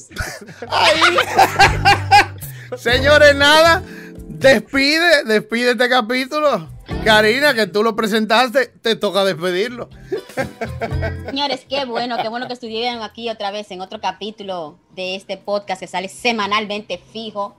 Señores, 2.78 3.36
nada. 3.36 3.84
Despide, 4.28 5.24
despide 5.26 5.72
este 5.72 5.90
capítulo. 5.90 6.70
Karina, 7.06 7.54
que 7.54 7.68
tú 7.68 7.84
lo 7.84 7.96
presentaste, 7.96 8.68
te 8.68 8.96
toca 8.96 9.24
despedirlo. 9.24 9.90
Señores, 11.26 11.66
qué 11.70 11.86
bueno, 11.86 12.18
qué 12.22 12.30
bueno 12.30 12.48
que 12.48 12.54
estuvieron 12.54 13.04
aquí 13.04 13.30
otra 13.30 13.52
vez 13.52 13.72
en 13.72 13.82
otro 13.82 14.02
capítulo 14.02 14.78
de 14.96 15.16
este 15.16 15.38
podcast 15.38 15.80
que 15.80 15.88
sale 15.88 16.10
semanalmente 16.10 17.02
fijo. 17.12 17.56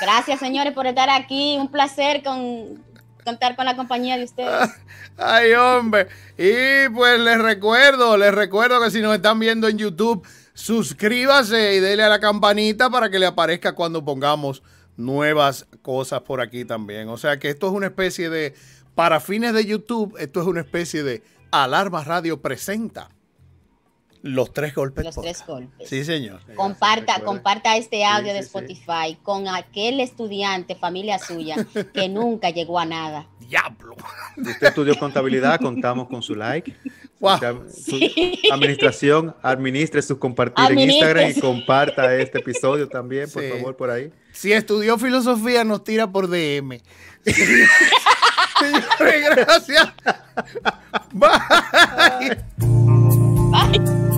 Gracias, 0.00 0.40
señores, 0.40 0.72
por 0.72 0.86
estar 0.86 1.10
aquí. 1.10 1.56
Un 1.58 1.68
placer 1.68 2.22
con, 2.22 2.82
contar 3.24 3.56
con 3.56 3.64
la 3.64 3.76
compañía 3.76 4.16
de 4.16 4.24
ustedes. 4.24 4.70
Ay, 5.18 5.52
hombre. 5.52 6.08
Y 6.38 6.88
pues 6.94 7.20
les 7.20 7.38
recuerdo, 7.38 8.16
les 8.16 8.32
recuerdo 8.32 8.82
que 8.82 8.90
si 8.90 9.00
nos 9.00 9.14
están 9.14 9.38
viendo 9.38 9.68
en 9.68 9.78
YouTube, 9.78 10.26
suscríbase 10.62 11.74
y 11.74 11.80
dele 11.80 12.04
a 12.04 12.08
la 12.08 12.20
campanita 12.20 12.88
para 12.88 13.10
que 13.10 13.18
le 13.18 13.26
aparezca 13.26 13.74
cuando 13.74 14.04
pongamos 14.04 14.62
nuevas 14.96 15.66
cosas 15.82 16.20
por 16.20 16.40
aquí 16.40 16.64
también. 16.64 17.08
O 17.08 17.16
sea 17.16 17.40
que 17.40 17.50
esto 17.50 17.66
es 17.66 17.72
una 17.72 17.86
especie 17.86 18.30
de, 18.30 18.54
para 18.94 19.18
fines 19.18 19.54
de 19.54 19.66
YouTube, 19.66 20.14
esto 20.20 20.40
es 20.40 20.46
una 20.46 20.60
especie 20.60 21.02
de 21.02 21.22
Alarma 21.50 22.04
Radio 22.04 22.40
presenta. 22.40 23.08
Los 24.22 24.52
tres 24.52 24.72
golpes. 24.72 25.04
Los 25.04 25.16
tres 25.16 25.44
golpes. 25.44 25.88
Sí, 25.88 26.04
señor. 26.04 26.40
Comparta, 26.54 27.20
comparta 27.24 27.76
este 27.76 28.04
audio 28.04 28.32
de 28.32 28.38
Spotify 28.38 29.18
con 29.20 29.48
aquel 29.48 29.98
estudiante, 29.98 30.76
familia 30.76 31.18
suya, 31.18 31.56
que 31.92 32.08
nunca 32.08 32.50
llegó 32.50 32.78
a 32.78 32.84
nada. 32.84 33.28
Diablo. 33.40 33.96
usted 34.36 34.68
estudió 34.68 34.96
contabilidad, 34.96 35.58
contamos 35.60 36.06
con 36.06 36.22
su 36.22 36.36
like. 36.36 36.72
Administración, 38.52 39.34
administre 39.42 40.02
sus 40.02 40.18
compartir 40.18 40.72
en 40.72 40.78
Instagram 40.90 41.30
y 41.30 41.40
comparta 41.40 42.16
este 42.16 42.38
episodio 42.38 42.88
también, 42.88 43.30
por 43.30 43.48
favor, 43.48 43.76
por 43.76 43.90
ahí. 43.90 44.10
Si 44.32 44.52
estudió 44.52 44.98
filosofía, 44.98 45.64
nos 45.64 45.84
tira 45.84 46.10
por 46.10 46.28
DM. 46.28 46.80
Señores, 48.58 49.36
gracias. 49.36 49.92
Bye. 51.12 52.38
Bye. 53.50 54.11